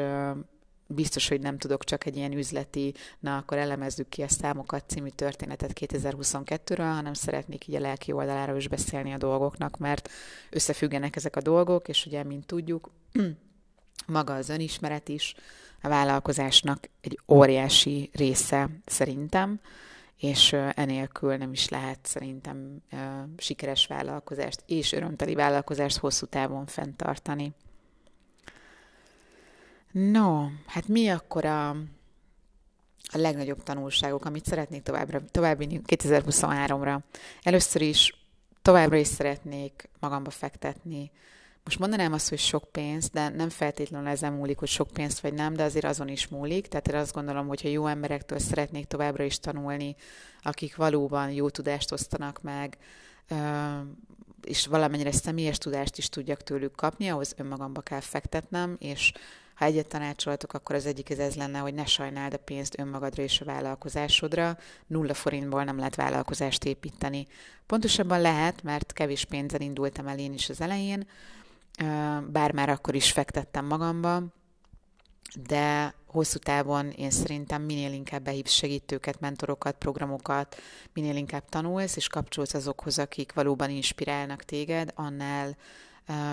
biztos, 0.88 1.28
hogy 1.28 1.40
nem 1.40 1.58
tudok 1.58 1.84
csak 1.84 2.06
egy 2.06 2.16
ilyen 2.16 2.32
üzleti, 2.32 2.94
na 3.20 3.36
akkor 3.36 3.58
elemezzük 3.58 4.08
ki 4.08 4.22
a 4.22 4.28
számokat 4.28 4.84
című 4.86 5.08
történetet 5.08 5.72
2022-ről, 5.80 6.92
hanem 6.94 7.12
szeretnék 7.12 7.66
így 7.66 7.74
a 7.74 7.80
lelki 7.80 8.12
oldaláról 8.12 8.56
is 8.56 8.68
beszélni 8.68 9.12
a 9.12 9.18
dolgoknak, 9.18 9.76
mert 9.76 10.10
összefüggenek 10.50 11.16
ezek 11.16 11.36
a 11.36 11.40
dolgok, 11.40 11.88
és 11.88 12.06
ugye, 12.06 12.22
mint 12.22 12.46
tudjuk, 12.46 12.90
maga 14.06 14.34
az 14.34 14.48
önismeret 14.48 15.08
is 15.08 15.34
a 15.82 15.88
vállalkozásnak 15.88 16.88
egy 17.00 17.20
óriási 17.26 18.10
része 18.12 18.68
szerintem, 18.84 19.60
és 20.16 20.52
enélkül 20.52 21.36
nem 21.36 21.52
is 21.52 21.68
lehet 21.68 21.98
szerintem 22.02 22.82
sikeres 23.36 23.86
vállalkozást 23.86 24.62
és 24.66 24.92
örömteli 24.92 25.34
vállalkozást 25.34 25.96
hosszú 25.96 26.26
távon 26.26 26.66
fenntartani. 26.66 27.52
No, 29.92 30.46
hát 30.66 30.88
mi 30.88 31.08
akkor 31.08 31.44
a, 31.44 31.70
a 31.70 33.18
legnagyobb 33.18 33.62
tanulságok, 33.62 34.24
amit 34.24 34.46
szeretnék 34.46 34.82
továbbra, 34.82 35.22
továbbvinni 35.30 35.80
2023-ra? 35.86 36.98
Először 37.42 37.82
is 37.82 38.18
továbbra 38.62 38.96
is 38.96 39.06
szeretnék 39.06 39.88
magamba 40.00 40.30
fektetni. 40.30 41.10
Most 41.64 41.78
mondanám 41.78 42.12
azt, 42.12 42.28
hogy 42.28 42.38
sok 42.38 42.64
pénz, 42.72 43.08
de 43.08 43.28
nem 43.28 43.48
feltétlenül 43.48 44.08
ezen 44.08 44.32
múlik, 44.32 44.58
hogy 44.58 44.68
sok 44.68 44.90
pénzt 44.90 45.20
vagy 45.20 45.34
nem, 45.34 45.54
de 45.54 45.62
azért 45.62 45.84
azon 45.84 46.08
is 46.08 46.28
múlik. 46.28 46.66
Tehát 46.66 46.88
én 46.88 46.94
azt 46.94 47.12
gondolom, 47.12 47.46
hogy 47.46 47.62
ha 47.62 47.68
jó 47.68 47.86
emberektől 47.86 48.38
szeretnék 48.38 48.86
továbbra 48.86 49.24
is 49.24 49.38
tanulni, 49.38 49.96
akik 50.42 50.76
valóban 50.76 51.30
jó 51.30 51.48
tudást 51.50 51.92
osztanak 51.92 52.42
meg, 52.42 52.78
és 54.44 54.66
valamennyire 54.66 55.12
személyes 55.12 55.58
tudást 55.58 55.98
is 55.98 56.08
tudjak 56.08 56.42
tőlük 56.42 56.74
kapni, 56.74 57.08
ahhoz 57.08 57.34
önmagamba 57.36 57.80
kell 57.80 58.00
fektetnem, 58.00 58.76
és 58.78 59.12
Ha 59.58 59.64
egyet 59.64 59.86
tanácsoltok, 59.86 60.52
akkor 60.52 60.74
az 60.74 60.86
egyik 60.86 61.10
ez, 61.10 61.18
ez 61.18 61.34
lenne, 61.34 61.58
hogy 61.58 61.74
ne 61.74 61.86
sajnáld 61.86 62.34
a 62.34 62.38
pénzt 62.38 62.78
önmagadra 62.78 63.22
és 63.22 63.40
a 63.40 63.44
vállalkozásodra. 63.44 64.58
Nulla 64.86 65.14
forintból 65.14 65.64
nem 65.64 65.78
lehet 65.78 65.94
vállalkozást 65.94 66.64
építeni. 66.64 67.26
Pontosabban 67.66 68.20
lehet, 68.20 68.62
mert 68.62 68.92
kevés 68.92 69.24
pénzen 69.24 69.60
indultam 69.60 70.06
el 70.06 70.18
én 70.18 70.32
is 70.32 70.48
az 70.48 70.60
elején, 70.60 71.06
bár 72.26 72.52
már 72.52 72.68
akkor 72.68 72.94
is 72.94 73.12
fektettem 73.12 73.64
magamba, 73.64 74.22
de 75.46 75.94
hosszú 76.06 76.38
távon 76.38 76.90
én 76.90 77.10
szerintem 77.10 77.62
minél 77.62 77.92
inkább 77.92 78.22
behívsz 78.22 78.52
segítőket, 78.52 79.20
mentorokat, 79.20 79.74
programokat, 79.78 80.56
minél 80.92 81.16
inkább 81.16 81.48
tanulsz, 81.48 81.96
és 81.96 82.08
kapcsolsz 82.08 82.54
azokhoz, 82.54 82.98
akik 82.98 83.32
valóban 83.32 83.70
inspirálnak 83.70 84.42
téged, 84.42 84.92
annál 84.94 85.56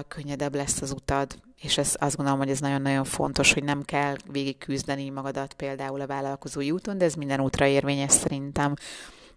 könnyedebb 0.07 0.55
lesz 0.55 0.81
az 0.81 0.91
utad. 0.91 1.35
És 1.61 1.77
ez, 1.77 1.95
azt 1.99 2.15
gondolom, 2.15 2.39
hogy 2.39 2.49
ez 2.49 2.59
nagyon-nagyon 2.59 3.03
fontos, 3.03 3.53
hogy 3.53 3.63
nem 3.63 3.83
kell 3.83 4.15
végig 4.31 4.57
küzdeni 4.57 5.09
magadat 5.09 5.53
például 5.53 6.01
a 6.01 6.07
vállalkozói 6.07 6.71
úton, 6.71 6.97
de 6.97 7.05
ez 7.05 7.13
minden 7.13 7.39
útra 7.39 7.65
érvényes 7.65 8.11
szerintem. 8.11 8.73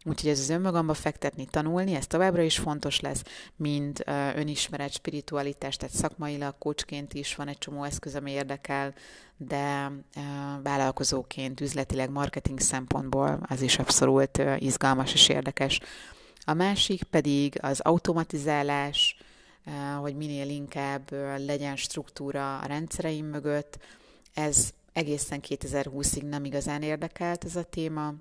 Úgyhogy 0.05 0.31
ez 0.31 0.39
az 0.39 0.49
önmagamba 0.49 0.95
fektetni, 0.95 1.47
tanulni, 1.51 1.95
ez 1.95 2.07
továbbra 2.07 2.43
is 2.43 2.59
fontos 2.59 3.01
lesz, 3.01 3.23
mint 3.57 4.05
önismeret, 4.35 4.93
spiritualitás, 4.93 5.77
tehát 5.77 5.95
szakmailag, 5.95 6.55
kocsként 6.59 7.15
is 7.15 7.35
van 7.35 7.49
egy 7.49 7.59
csomó 7.59 7.85
eszköz, 7.85 8.15
ami 8.15 8.31
érdekel, 8.31 8.95
de 9.37 9.93
vállalkozóként, 10.63 11.61
üzletileg, 11.61 12.11
marketing 12.11 12.61
szempontból 12.61 13.41
az 13.49 13.61
is 13.61 13.79
abszolút 13.79 14.43
izgalmas 14.59 15.13
és 15.13 15.29
érdekes. 15.29 15.81
A 16.45 16.53
másik 16.53 17.03
pedig 17.03 17.59
az 17.63 17.81
automatizálás, 17.81 19.17
hogy 20.01 20.17
minél 20.17 20.49
inkább 20.49 21.11
legyen 21.47 21.77
struktúra 21.77 22.59
a 22.59 22.67
rendszereim 22.67 23.27
mögött. 23.27 23.79
Ez 24.35 24.71
egészen 24.93 25.41
2020-ig 25.49 26.29
nem 26.29 26.45
igazán 26.45 26.83
érdekelt 26.83 27.45
ez 27.45 27.57
a 27.57 27.63
téma, 27.63 28.15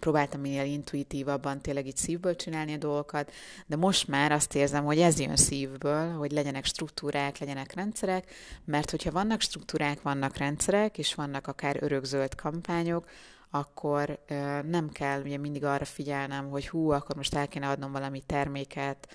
próbáltam 0.00 0.40
minél 0.40 0.64
intuitívabban 0.64 1.60
tényleg 1.60 1.86
így 1.86 1.96
szívből 1.96 2.36
csinálni 2.36 2.72
a 2.72 2.76
dolgokat, 2.76 3.32
de 3.66 3.76
most 3.76 4.08
már 4.08 4.32
azt 4.32 4.54
érzem, 4.54 4.84
hogy 4.84 4.98
ez 4.98 5.20
jön 5.20 5.36
szívből, 5.36 6.12
hogy 6.12 6.32
legyenek 6.32 6.64
struktúrák, 6.64 7.38
legyenek 7.38 7.74
rendszerek, 7.74 8.30
mert 8.64 8.90
hogyha 8.90 9.10
vannak 9.10 9.40
struktúrák, 9.40 10.02
vannak 10.02 10.36
rendszerek, 10.36 10.98
és 10.98 11.14
vannak 11.14 11.46
akár 11.46 11.76
örökzöld 11.80 12.34
kampányok, 12.34 13.08
akkor 13.50 14.24
nem 14.66 14.90
kell 14.92 15.22
ugye 15.22 15.36
mindig 15.38 15.64
arra 15.64 15.84
figyelnem, 15.84 16.50
hogy 16.50 16.68
hú, 16.68 16.90
akkor 16.90 17.16
most 17.16 17.34
el 17.34 17.48
kéne 17.48 17.68
adnom 17.68 17.92
valami 17.92 18.22
terméket, 18.26 19.08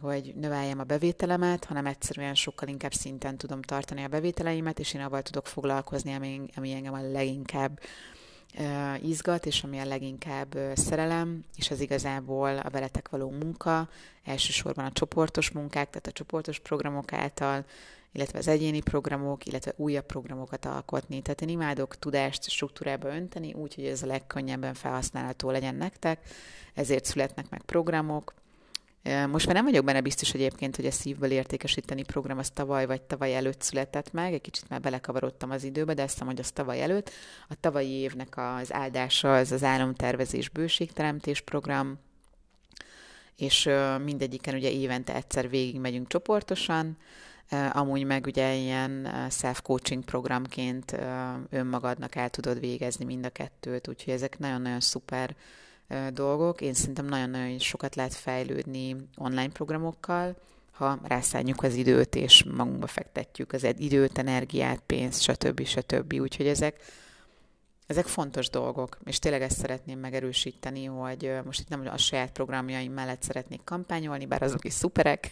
hogy 0.00 0.32
növeljem 0.36 0.78
a 0.78 0.84
bevételemet, 0.84 1.64
hanem 1.64 1.86
egyszerűen 1.86 2.34
sokkal 2.34 2.68
inkább 2.68 2.92
szinten 2.92 3.36
tudom 3.36 3.62
tartani 3.62 4.04
a 4.04 4.08
bevételeimet, 4.08 4.78
és 4.78 4.94
én 4.94 5.00
avval 5.00 5.22
tudok 5.22 5.46
foglalkozni, 5.46 6.14
ami, 6.14 6.40
ami 6.56 6.72
engem 6.72 6.92
a 6.92 7.10
leginkább 7.10 7.80
izgat, 9.02 9.46
és 9.46 9.62
ami 9.62 9.78
a 9.78 9.84
leginkább 9.84 10.58
szerelem, 10.74 11.44
és 11.56 11.70
az 11.70 11.80
igazából 11.80 12.58
a 12.58 12.70
veletek 12.70 13.08
való 13.08 13.30
munka, 13.30 13.88
elsősorban 14.24 14.84
a 14.84 14.92
csoportos 14.92 15.50
munkák, 15.50 15.90
tehát 15.90 16.06
a 16.06 16.12
csoportos 16.12 16.58
programok 16.58 17.12
által, 17.12 17.64
illetve 18.12 18.38
az 18.38 18.48
egyéni 18.48 18.80
programok, 18.80 19.46
illetve 19.46 19.72
újabb 19.76 20.06
programokat 20.06 20.64
alkotni. 20.64 21.22
Tehát 21.22 21.40
én 21.40 21.48
imádok 21.48 21.98
tudást 21.98 22.50
struktúrába 22.50 23.08
önteni, 23.08 23.52
úgy, 23.52 23.74
hogy 23.74 23.84
ez 23.84 24.02
a 24.02 24.06
legkönnyebben 24.06 24.74
felhasználható 24.74 25.50
legyen 25.50 25.74
nektek, 25.74 26.20
ezért 26.74 27.04
születnek 27.04 27.50
meg 27.50 27.62
programok, 27.62 28.34
most 29.02 29.46
már 29.46 29.54
nem 29.54 29.64
vagyok 29.64 29.84
benne 29.84 30.00
biztos 30.00 30.34
egyébként, 30.34 30.76
hogy 30.76 30.86
a 30.86 30.90
szívből 30.90 31.30
értékesíteni 31.30 32.02
program 32.02 32.38
az 32.38 32.50
tavaly 32.50 32.86
vagy 32.86 33.02
tavaly 33.02 33.34
előtt 33.34 33.62
született 33.62 34.12
meg, 34.12 34.32
egy 34.32 34.40
kicsit 34.40 34.68
már 34.68 34.80
belekavarodtam 34.80 35.50
az 35.50 35.64
időbe, 35.64 35.94
de 35.94 36.02
azt 36.02 36.12
hiszem, 36.12 36.26
hogy 36.26 36.40
az 36.40 36.50
tavaly 36.50 36.82
előtt. 36.82 37.10
A 37.48 37.54
tavalyi 37.60 37.90
évnek 37.90 38.36
az 38.36 38.72
áldása 38.72 39.36
az 39.36 39.52
az 39.52 39.62
álomtervezés 39.62 40.48
bőségteremtés 40.48 41.40
program, 41.40 41.98
és 43.36 43.68
mindegyiken 44.04 44.54
ugye 44.54 44.70
évente 44.70 45.14
egyszer 45.14 45.48
végig 45.48 45.80
megyünk 45.80 46.08
csoportosan, 46.08 46.96
amúgy 47.72 48.04
meg 48.04 48.26
ugye 48.26 48.54
ilyen 48.54 49.08
self-coaching 49.30 50.04
programként 50.04 50.96
önmagadnak 51.50 52.14
el 52.14 52.30
tudod 52.30 52.60
végezni 52.60 53.04
mind 53.04 53.24
a 53.24 53.30
kettőt, 53.30 53.88
úgyhogy 53.88 54.12
ezek 54.12 54.38
nagyon-nagyon 54.38 54.80
szuper 54.80 55.36
dolgok. 56.12 56.60
Én 56.60 56.74
szerintem 56.74 57.06
nagyon-nagyon 57.06 57.58
sokat 57.58 57.94
lehet 57.94 58.14
fejlődni 58.14 58.96
online 59.16 59.48
programokkal, 59.48 60.36
ha 60.70 60.98
rászálljuk 61.02 61.62
az 61.62 61.74
időt, 61.74 62.14
és 62.14 62.44
magunkba 62.44 62.86
fektetjük 62.86 63.52
az 63.52 63.66
időt, 63.78 64.18
energiát, 64.18 64.82
pénzt, 64.86 65.22
stb. 65.22 65.64
stb. 65.64 66.12
Úgyhogy 66.20 66.46
ezek, 66.46 66.76
ezek 67.90 68.06
fontos 68.06 68.50
dolgok, 68.50 68.98
és 69.04 69.18
tényleg 69.18 69.42
ezt 69.42 69.58
szeretném 69.58 69.98
megerősíteni, 69.98 70.84
hogy 70.84 71.32
most 71.44 71.60
itt 71.60 71.68
nem 71.68 71.86
a 71.86 71.96
saját 71.96 72.30
programjaim 72.30 72.92
mellett 72.92 73.22
szeretnék 73.22 73.64
kampányolni, 73.64 74.26
bár 74.26 74.42
azok 74.42 74.64
is 74.64 74.72
szuperek, 74.72 75.30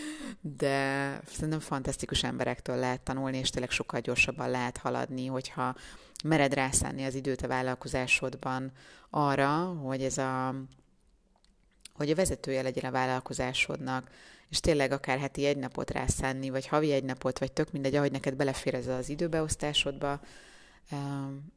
de 0.58 1.20
szerintem 1.26 1.60
fantasztikus 1.60 2.22
emberektől 2.22 2.76
lehet 2.76 3.00
tanulni, 3.00 3.38
és 3.38 3.50
tényleg 3.50 3.70
sokkal 3.70 4.00
gyorsabban 4.00 4.50
lehet 4.50 4.76
haladni, 4.76 5.26
hogyha 5.26 5.74
mered 6.24 6.54
rászánni 6.54 7.04
az 7.04 7.14
időt 7.14 7.42
a 7.42 7.48
vállalkozásodban 7.48 8.72
arra, 9.10 9.64
hogy 9.64 10.02
ez 10.02 10.18
a 10.18 10.54
hogy 11.94 12.10
a 12.10 12.14
vezetője 12.14 12.62
legyen 12.62 12.84
a 12.84 12.90
vállalkozásodnak, 12.90 14.10
és 14.48 14.60
tényleg 14.60 14.92
akár 14.92 15.18
heti 15.18 15.46
egy 15.46 15.56
napot 15.56 15.90
rászánni, 15.90 16.50
vagy 16.50 16.66
havi 16.66 16.92
egy 16.92 17.04
napot, 17.04 17.38
vagy 17.38 17.52
tök 17.52 17.72
mindegy, 17.72 17.94
ahogy 17.94 18.12
neked 18.12 18.34
belefér 18.34 18.74
ez 18.74 18.86
az 18.86 19.08
időbeosztásodba, 19.08 20.20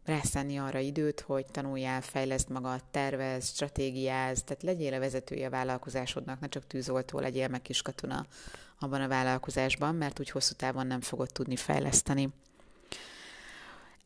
rászánni 0.06 0.58
arra 0.58 0.80
időt, 0.80 1.20
hogy 1.20 1.46
tanuljál, 1.46 2.02
fejleszd 2.02 2.50
magad, 2.50 2.84
tervez, 2.92 3.48
stratégiáz, 3.48 4.44
tehát 4.44 4.64
legyél 4.64 4.94
a 4.94 5.00
vezetője 5.00 5.48
a 5.48 5.50
vállalkozásodnak, 5.50 6.40
ne 6.40 6.48
csak 6.48 6.68
tűzoltó 6.68 7.20
legyél 7.20 7.48
meg 7.48 7.62
kiskatona 7.62 8.26
abban 8.80 9.02
a 9.02 9.08
vállalkozásban, 9.08 9.96
mert 9.96 10.20
úgy 10.20 10.30
hosszú 10.30 10.54
távon 10.54 10.88
nem 10.88 11.02
fogod 11.02 11.32
tudni 11.32 11.56
fejleszteni. 11.56 12.30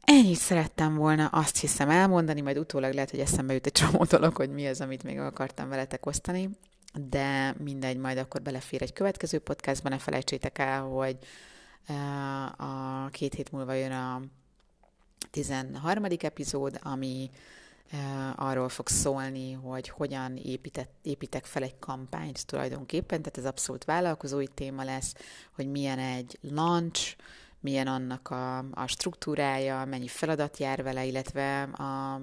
Ennyit 0.03 0.37
szerettem 0.37 0.95
volna 0.95 1.27
azt 1.27 1.57
hiszem 1.57 1.89
elmondani, 1.89 2.41
majd 2.41 2.57
utólag 2.57 2.93
lehet, 2.93 3.09
hogy 3.09 3.19
eszembe 3.19 3.53
jut 3.53 3.65
egy 3.65 3.71
csomó 3.71 4.03
dolog, 4.09 4.35
hogy 4.35 4.49
mi 4.49 4.67
az, 4.67 4.81
amit 4.81 5.03
még 5.03 5.19
akartam 5.19 5.69
veletek 5.69 6.05
osztani, 6.05 6.49
de 7.09 7.55
mindegy, 7.57 7.97
majd 7.97 8.17
akkor 8.17 8.41
belefér 8.41 8.81
egy 8.81 8.93
következő 8.93 9.39
podcastban, 9.39 9.91
ne 9.91 9.97
felejtsétek 9.97 10.57
el, 10.57 10.81
hogy 10.81 11.17
a 12.57 13.07
két 13.09 13.33
hét 13.33 13.51
múlva 13.51 13.73
jön 13.73 13.91
a 13.91 14.21
13. 15.31 16.03
epizód, 16.19 16.79
ami 16.81 17.29
arról 18.35 18.69
fog 18.69 18.87
szólni, 18.87 19.51
hogy 19.51 19.89
hogyan 19.89 20.37
épített, 20.37 20.91
építek 21.01 21.45
fel 21.45 21.63
egy 21.63 21.79
kampányt 21.79 22.45
tulajdonképpen, 22.45 23.21
tehát 23.21 23.37
ez 23.37 23.45
abszolút 23.45 23.85
vállalkozói 23.85 24.47
téma 24.47 24.83
lesz, 24.83 25.15
hogy 25.51 25.71
milyen 25.71 25.99
egy 25.99 26.39
launch, 26.41 27.15
milyen 27.59 27.87
annak 27.87 28.29
a, 28.29 28.57
a 28.57 28.87
struktúrája, 28.87 29.85
mennyi 29.85 30.07
feladat 30.07 30.57
jár 30.57 30.83
vele, 30.83 31.05
illetve 31.05 31.61
a 31.61 32.21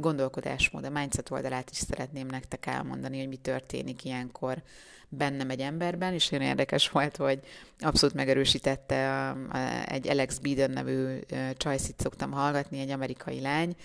gondolkodásmód, 0.00 0.84
a 0.84 0.90
mindset 0.90 1.30
oldalát 1.30 1.70
is 1.70 1.76
szeretném 1.76 2.26
nektek 2.26 2.66
elmondani, 2.66 3.18
hogy 3.18 3.28
mi 3.28 3.36
történik 3.36 4.04
ilyenkor 4.04 4.62
bennem 5.08 5.50
egy 5.50 5.60
emberben, 5.60 6.12
és 6.12 6.28
nagyon 6.28 6.46
érdekes 6.46 6.90
volt, 6.90 7.16
hogy 7.16 7.40
abszolút 7.78 8.14
megerősítette 8.14 9.32
egy 9.84 10.08
Alex 10.08 10.38
Biden 10.38 10.70
nevű 10.70 11.18
csajszit 11.56 12.00
szoktam 12.00 12.30
hallgatni, 12.30 12.80
egy 12.80 12.90
amerikai 12.90 13.40
lány, 13.40 13.76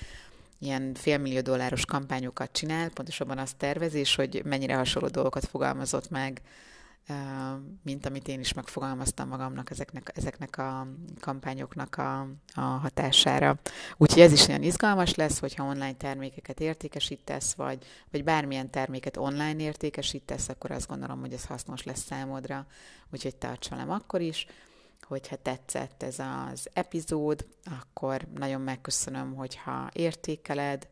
ilyen 0.59 0.93
félmillió 0.93 1.41
dolláros 1.41 1.85
kampányokat 1.85 2.51
csinál, 2.51 2.89
pontosabban 2.89 3.37
azt 3.37 3.57
tervezés, 3.57 4.15
hogy 4.15 4.41
mennyire 4.45 4.75
hasonló 4.75 5.07
dolgokat 5.07 5.45
fogalmazott 5.45 6.09
meg 6.09 6.41
mint 7.83 8.05
amit 8.05 8.27
én 8.27 8.39
is 8.39 8.53
megfogalmaztam 8.53 9.27
magamnak 9.27 9.69
ezeknek, 9.69 10.11
ezeknek 10.15 10.57
a 10.57 10.87
kampányoknak 11.19 11.97
a, 11.97 12.19
a 12.53 12.61
hatására. 12.61 13.59
Úgyhogy 13.97 14.21
ez 14.21 14.31
is 14.31 14.47
olyan 14.47 14.63
izgalmas 14.63 15.15
lesz, 15.15 15.39
hogyha 15.39 15.63
online 15.63 15.93
termékeket 15.93 16.59
értékesítesz, 16.59 17.53
vagy, 17.53 17.85
vagy 18.11 18.23
bármilyen 18.23 18.69
terméket 18.69 19.17
online 19.17 19.61
értékesítesz, 19.61 20.49
akkor 20.49 20.71
azt 20.71 20.87
gondolom, 20.87 21.19
hogy 21.19 21.33
ez 21.33 21.45
hasznos 21.45 21.83
lesz 21.83 22.03
számodra, 22.03 22.65
úgyhogy 23.11 23.35
tarts 23.35 23.69
velem 23.69 23.89
akkor 23.89 24.21
is. 24.21 24.45
Hogyha 25.01 25.35
tetszett 25.35 26.03
ez 26.03 26.19
az 26.19 26.69
epizód, 26.73 27.45
akkor 27.79 28.27
nagyon 28.35 28.61
megköszönöm, 28.61 29.35
hogyha 29.35 29.89
értékeled, 29.93 30.87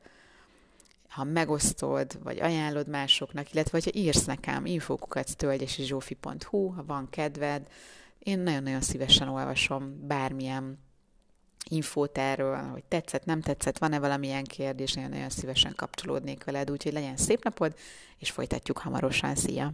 ha 1.09 1.23
megosztod, 1.23 2.23
vagy 2.23 2.39
ajánlod 2.39 2.87
másoknak, 2.87 3.53
illetve 3.53 3.79
ha 3.83 3.89
írsz 3.93 4.25
nekem 4.25 4.65
infókukat 4.65 5.37
tölgyesizsófi.hu, 5.37 6.67
ha 6.67 6.83
van 6.85 7.09
kedved, 7.09 7.67
én 8.19 8.39
nagyon-nagyon 8.39 8.81
szívesen 8.81 9.27
olvasom 9.27 10.07
bármilyen 10.07 10.79
infót 11.69 12.17
erről, 12.17 12.57
hogy 12.57 12.83
tetszett, 12.83 13.25
nem 13.25 13.41
tetszett, 13.41 13.77
van-e 13.77 13.99
valamilyen 13.99 14.43
kérdés, 14.43 14.93
nagyon-nagyon 14.93 15.29
szívesen 15.29 15.73
kapcsolódnék 15.75 16.43
veled, 16.43 16.71
úgyhogy 16.71 16.93
legyen 16.93 17.17
szép 17.17 17.43
napod, 17.43 17.75
és 18.17 18.31
folytatjuk 18.31 18.77
hamarosan. 18.77 19.35
Szia! 19.35 19.73